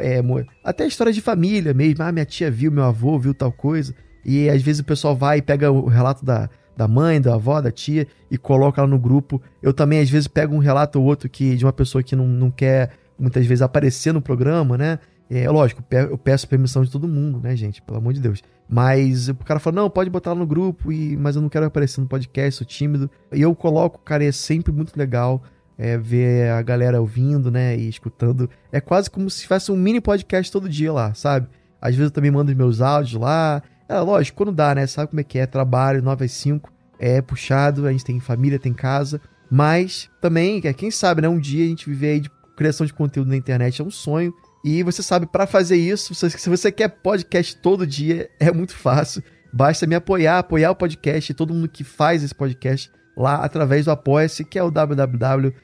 É, 0.01 0.23
até 0.65 0.87
histórias 0.87 1.15
de 1.15 1.21
família 1.21 1.75
mesmo. 1.75 2.03
Ah, 2.03 2.13
minha 2.13 2.25
tia 2.25 2.51
viu, 2.51 2.71
meu 2.71 2.85
avô 2.85 3.19
viu 3.19 3.35
tal 3.35 3.53
coisa. 3.53 3.95
E 4.25 4.49
às 4.49 4.63
vezes 4.63 4.81
o 4.81 4.85
pessoal 4.85 5.15
vai 5.15 5.39
e 5.39 5.43
pega 5.43 5.71
o 5.71 5.89
relato 5.89 6.25
da, 6.25 6.49
da 6.77 6.87
mãe, 6.87 7.21
da 7.21 7.35
avó, 7.35 7.61
da 7.61 7.73
tia 7.73 8.07
e 8.31 8.39
coloca 8.39 8.81
lá 8.81 8.87
no 8.87 8.99
grupo. 8.99 9.43
Eu 9.61 9.75
também 9.75 9.99
às 9.99 10.09
vezes 10.09 10.29
pego 10.29 10.55
um 10.55 10.61
relato 10.61 11.01
ou 11.01 11.05
outro 11.05 11.29
que 11.29 11.57
de 11.57 11.65
uma 11.65 11.73
pessoa 11.73 12.03
que 12.03 12.15
não, 12.15 12.27
não 12.27 12.51
quer 12.51 12.91
muitas 13.19 13.45
vezes 13.45 13.61
aparecer 13.61 14.13
no 14.13 14.23
programa, 14.23 14.79
né? 14.79 15.01
É 15.29 15.49
lógico, 15.51 15.83
eu 15.91 16.19
peço 16.19 16.47
permissão 16.47 16.85
de 16.85 16.91
todo 16.91 17.09
mundo, 17.09 17.41
né, 17.43 17.57
gente? 17.57 17.81
Pelo 17.81 17.99
amor 17.99 18.13
de 18.13 18.21
Deus. 18.21 18.43
Mas 18.69 19.29
o 19.29 19.35
cara 19.35 19.59
fala, 19.59 19.77
não, 19.77 19.91
pode 19.91 20.11
botar 20.11 20.35
no 20.35 20.47
grupo, 20.47 20.93
e, 20.93 21.17
mas 21.17 21.37
eu 21.37 21.43
não 21.43 21.49
quero 21.49 21.65
aparecer 21.65 22.03
no 22.03 22.07
podcast, 22.07 22.59
sou 22.59 22.67
tímido. 22.67 23.11
E 23.33 23.41
eu 23.41 23.55
coloco, 23.55 23.99
cara, 24.05 24.25
é 24.25 24.33
sempre 24.33 24.73
muito 24.73 24.95
legal 24.95 25.43
é, 25.79 25.97
ver 25.99 26.51
a 26.51 26.63
galera 26.63 27.01
ouvindo, 27.01 27.51
né, 27.51 27.77
e 27.77 27.89
escutando. 27.89 28.49
É 28.71 28.81
quase 28.81 29.11
como 29.11 29.29
se 29.31 29.43
tivesse 29.43 29.73
um 29.73 29.77
mini 29.77 30.01
podcast 30.01 30.51
todo 30.51 30.69
dia 30.69 30.93
lá, 30.93 31.15
sabe? 31.15 31.49
Às 31.81 31.95
vezes 31.95 32.11
eu 32.11 32.11
também 32.11 32.31
mando 32.31 32.55
meus 32.55 32.81
áudios 32.81 33.21
lá, 33.21 33.63
é 33.89 33.99
lógico, 33.99 34.39
quando 34.39 34.53
dá, 34.53 34.75
né? 34.75 34.87
Sabe 34.87 35.09
como 35.11 35.21
é 35.21 35.25
que 35.25 35.39
é? 35.39 35.47
Trabalho 35.47 36.03
9 36.03 36.25
às 36.25 36.33
5, 36.33 36.73
é 36.99 37.21
puxado, 37.21 37.87
a 37.87 37.93
gente 37.93 38.05
tem 38.05 38.21
família, 38.21 38.59
tem 38.59 38.73
casa. 38.73 39.21
Mas 39.51 40.09
também, 40.21 40.61
é, 40.65 40.73
quem 40.73 40.91
sabe, 40.91 41.21
né? 41.21 41.29
Um 41.29 41.39
dia 41.39 41.65
a 41.65 41.69
gente 41.69 41.89
viver 41.89 42.13
aí 42.13 42.21
de 42.21 42.31
criação 42.57 42.87
de 42.87 42.93
conteúdo 42.95 43.29
na 43.29 43.37
internet 43.37 43.83
é 43.83 43.85
um 43.85 43.91
sonho. 43.91 44.33
E 44.65 44.83
você 44.83 45.03
sabe, 45.03 45.27
para 45.27 45.47
fazer 45.47 45.77
isso, 45.77 46.15
se 46.15 46.49
você 46.49 46.71
quer 46.71 46.89
podcast 46.89 47.57
todo 47.57 47.87
dia, 47.87 48.31
é 48.39 48.53
muito 48.53 48.75
fácil. 48.75 49.23
Basta 49.53 49.87
me 49.87 49.95
apoiar, 49.95 50.39
apoiar 50.39 50.71
o 50.71 50.77
podcast, 50.77 51.35
todo 51.35 51.53
mundo 51.53 51.69
que 51.69 51.85
faz 51.85 52.23
esse 52.23 52.35
podcast 52.35 52.91
lá 53.17 53.37
através 53.37 53.85
do 53.85 53.91
Apoia-se, 53.91 54.45
que 54.45 54.59
é 54.59 54.63
o 54.63 54.71
www.apoia.se 54.71 55.55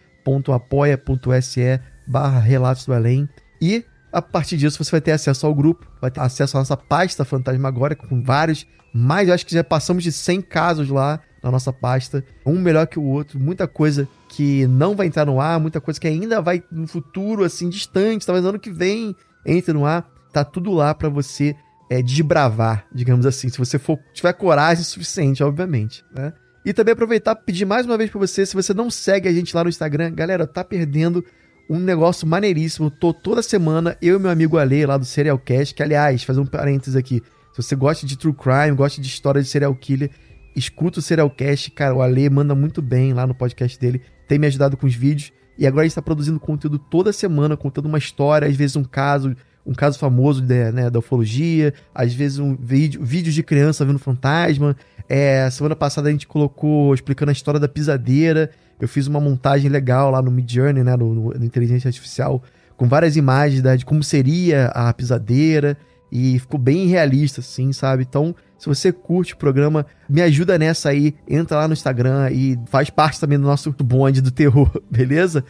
barra 2.06 2.40
Relatos 2.40 2.86
do 2.86 2.94
Além. 2.94 3.28
E 3.60 3.84
a 4.12 4.22
partir 4.22 4.56
disso, 4.56 4.82
você 4.82 4.90
vai 4.90 5.00
ter 5.00 5.12
acesso 5.12 5.46
ao 5.46 5.54
grupo, 5.54 5.86
vai 6.00 6.10
ter 6.10 6.20
acesso 6.20 6.56
à 6.56 6.60
nossa 6.60 6.76
pasta 6.76 7.24
fantasmagórica 7.24 8.06
com 8.06 8.22
vários, 8.22 8.66
mais 8.92 9.28
eu 9.28 9.34
acho 9.34 9.44
que 9.44 9.54
já 9.54 9.62
passamos 9.62 10.02
de 10.02 10.10
100 10.10 10.42
casos 10.42 10.88
lá 10.88 11.20
na 11.42 11.50
nossa 11.50 11.72
pasta, 11.72 12.24
um 12.44 12.58
melhor 12.58 12.86
que 12.86 12.98
o 12.98 13.04
outro, 13.04 13.38
muita 13.38 13.68
coisa 13.68 14.08
que 14.28 14.66
não 14.66 14.96
vai 14.96 15.06
entrar 15.06 15.24
no 15.24 15.40
ar, 15.40 15.60
muita 15.60 15.80
coisa 15.80 16.00
que 16.00 16.08
ainda 16.08 16.40
vai 16.40 16.62
no 16.70 16.86
futuro, 16.86 17.44
assim, 17.44 17.68
distante, 17.68 18.26
talvez 18.26 18.44
ano 18.44 18.58
que 18.58 18.70
vem 18.70 19.14
entre 19.46 19.72
no 19.72 19.86
ar, 19.86 20.08
tá 20.32 20.44
tudo 20.44 20.72
lá 20.72 20.94
para 20.94 21.08
você 21.08 21.54
é, 21.90 22.02
desbravar, 22.02 22.86
digamos 22.92 23.24
assim, 23.24 23.48
se 23.48 23.58
você 23.58 23.78
for 23.78 23.98
tiver 24.12 24.32
coragem 24.32 24.84
suficiente, 24.84 25.42
obviamente, 25.42 26.04
né? 26.14 26.32
E 26.64 26.72
também 26.72 26.92
aproveitar 26.92 27.32
e 27.32 27.44
pedir 27.44 27.64
mais 27.64 27.86
uma 27.86 27.96
vez 27.96 28.10
para 28.10 28.18
você, 28.18 28.44
se 28.44 28.54
você 28.54 28.74
não 28.74 28.90
segue 28.90 29.28
a 29.28 29.32
gente 29.32 29.54
lá 29.54 29.62
no 29.62 29.70
Instagram, 29.70 30.12
galera, 30.14 30.46
tá 30.46 30.62
perdendo 30.64 31.24
um 31.68 31.78
negócio 31.78 32.26
maneiríssimo. 32.26 32.90
Tô 32.90 33.12
toda 33.12 33.42
semana, 33.42 33.96
eu 34.00 34.16
e 34.16 34.18
meu 34.18 34.30
amigo 34.30 34.58
Ale 34.58 34.86
lá 34.86 34.96
do 34.96 35.04
Serial 35.04 35.38
Cast, 35.38 35.74
que 35.74 35.82
aliás, 35.82 36.24
fazer 36.24 36.40
um 36.40 36.46
parênteses 36.46 36.96
aqui. 36.96 37.22
Se 37.52 37.62
você 37.62 37.76
gosta 37.76 38.06
de 38.06 38.16
true 38.16 38.32
crime, 38.32 38.76
gosta 38.76 39.00
de 39.00 39.06
história 39.08 39.42
de 39.42 39.48
serial 39.48 39.74
killer, 39.74 40.10
escuta 40.54 41.00
o 41.00 41.02
Serial 41.02 41.30
Cast, 41.30 41.70
cara, 41.72 41.94
o 41.94 42.00
Ale 42.00 42.28
manda 42.30 42.54
muito 42.54 42.80
bem 42.80 43.12
lá 43.12 43.26
no 43.26 43.34
podcast 43.34 43.78
dele, 43.78 44.00
tem 44.26 44.38
me 44.38 44.46
ajudado 44.46 44.76
com 44.76 44.86
os 44.86 44.94
vídeos. 44.94 45.32
E 45.58 45.66
agora 45.66 45.82
ele 45.82 45.88
está 45.88 46.00
produzindo 46.00 46.38
conteúdo 46.38 46.78
toda 46.78 47.12
semana, 47.12 47.56
contando 47.56 47.86
uma 47.86 47.98
história, 47.98 48.46
às 48.46 48.54
vezes 48.54 48.76
um 48.76 48.84
caso, 48.84 49.36
um 49.68 49.74
caso 49.74 49.98
famoso 49.98 50.40
de, 50.40 50.72
né, 50.72 50.88
da 50.88 50.98
ufologia, 50.98 51.74
às 51.94 52.14
vezes 52.14 52.38
um 52.38 52.56
vídeo, 52.56 53.04
vídeos 53.04 53.34
de 53.34 53.42
criança 53.42 53.84
vendo 53.84 53.98
fantasma. 53.98 54.74
É, 55.06 55.48
semana 55.50 55.76
passada 55.76 56.08
a 56.08 56.10
gente 56.10 56.26
colocou 56.26 56.94
explicando 56.94 57.30
a 57.30 57.32
história 57.32 57.60
da 57.60 57.68
pisadeira. 57.68 58.50
Eu 58.80 58.88
fiz 58.88 59.06
uma 59.06 59.20
montagem 59.20 59.70
legal 59.70 60.10
lá 60.10 60.22
no 60.22 60.30
Midjourney, 60.30 60.82
né, 60.82 60.96
no, 60.96 61.14
no, 61.14 61.30
no 61.34 61.44
inteligência 61.44 61.86
artificial, 61.86 62.42
com 62.78 62.88
várias 62.88 63.14
imagens 63.14 63.60
da, 63.60 63.76
de 63.76 63.84
como 63.84 64.02
seria 64.02 64.68
a 64.68 64.90
pisadeira 64.94 65.76
e 66.10 66.38
ficou 66.38 66.58
bem 66.58 66.86
realista, 66.86 67.40
assim, 67.40 67.70
sabe? 67.70 68.06
Então, 68.08 68.34
se 68.58 68.66
você 68.66 68.90
curte 68.90 69.34
o 69.34 69.36
programa, 69.36 69.84
me 70.08 70.22
ajuda 70.22 70.58
nessa 70.58 70.88
aí, 70.88 71.14
entra 71.28 71.58
lá 71.58 71.68
no 71.68 71.74
Instagram 71.74 72.30
e 72.30 72.58
faz 72.66 72.88
parte 72.88 73.20
também 73.20 73.38
do 73.38 73.44
nosso 73.44 73.70
bonde 73.72 74.22
do 74.22 74.30
terror, 74.30 74.70
beleza? 74.90 75.44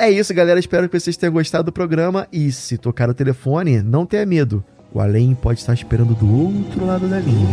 É 0.00 0.10
isso, 0.10 0.32
galera. 0.32 0.58
Espero 0.58 0.88
que 0.88 0.98
vocês 0.98 1.14
tenham 1.14 1.34
gostado 1.34 1.64
do 1.64 1.72
programa. 1.72 2.26
E 2.32 2.50
se 2.50 2.78
tocar 2.78 3.10
o 3.10 3.14
telefone, 3.14 3.82
não 3.82 4.06
tenha 4.06 4.24
medo. 4.24 4.64
O 4.94 4.98
além 4.98 5.34
pode 5.34 5.60
estar 5.60 5.74
esperando 5.74 6.14
do 6.14 6.26
outro 6.26 6.86
lado 6.86 7.06
da 7.06 7.20
linha. 7.20 7.46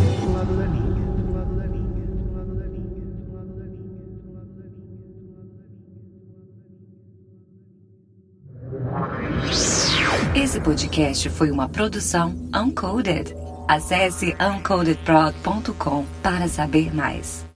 Esse 10.34 10.62
podcast 10.62 11.30
foi 11.30 11.52
uma 11.52 11.68
produção 11.68 12.34
Uncoded. 12.56 13.36
Acesse 13.68 14.34
uncodedprod.com 14.40 16.06
para 16.24 16.48
saber 16.48 16.96
mais. 16.96 17.47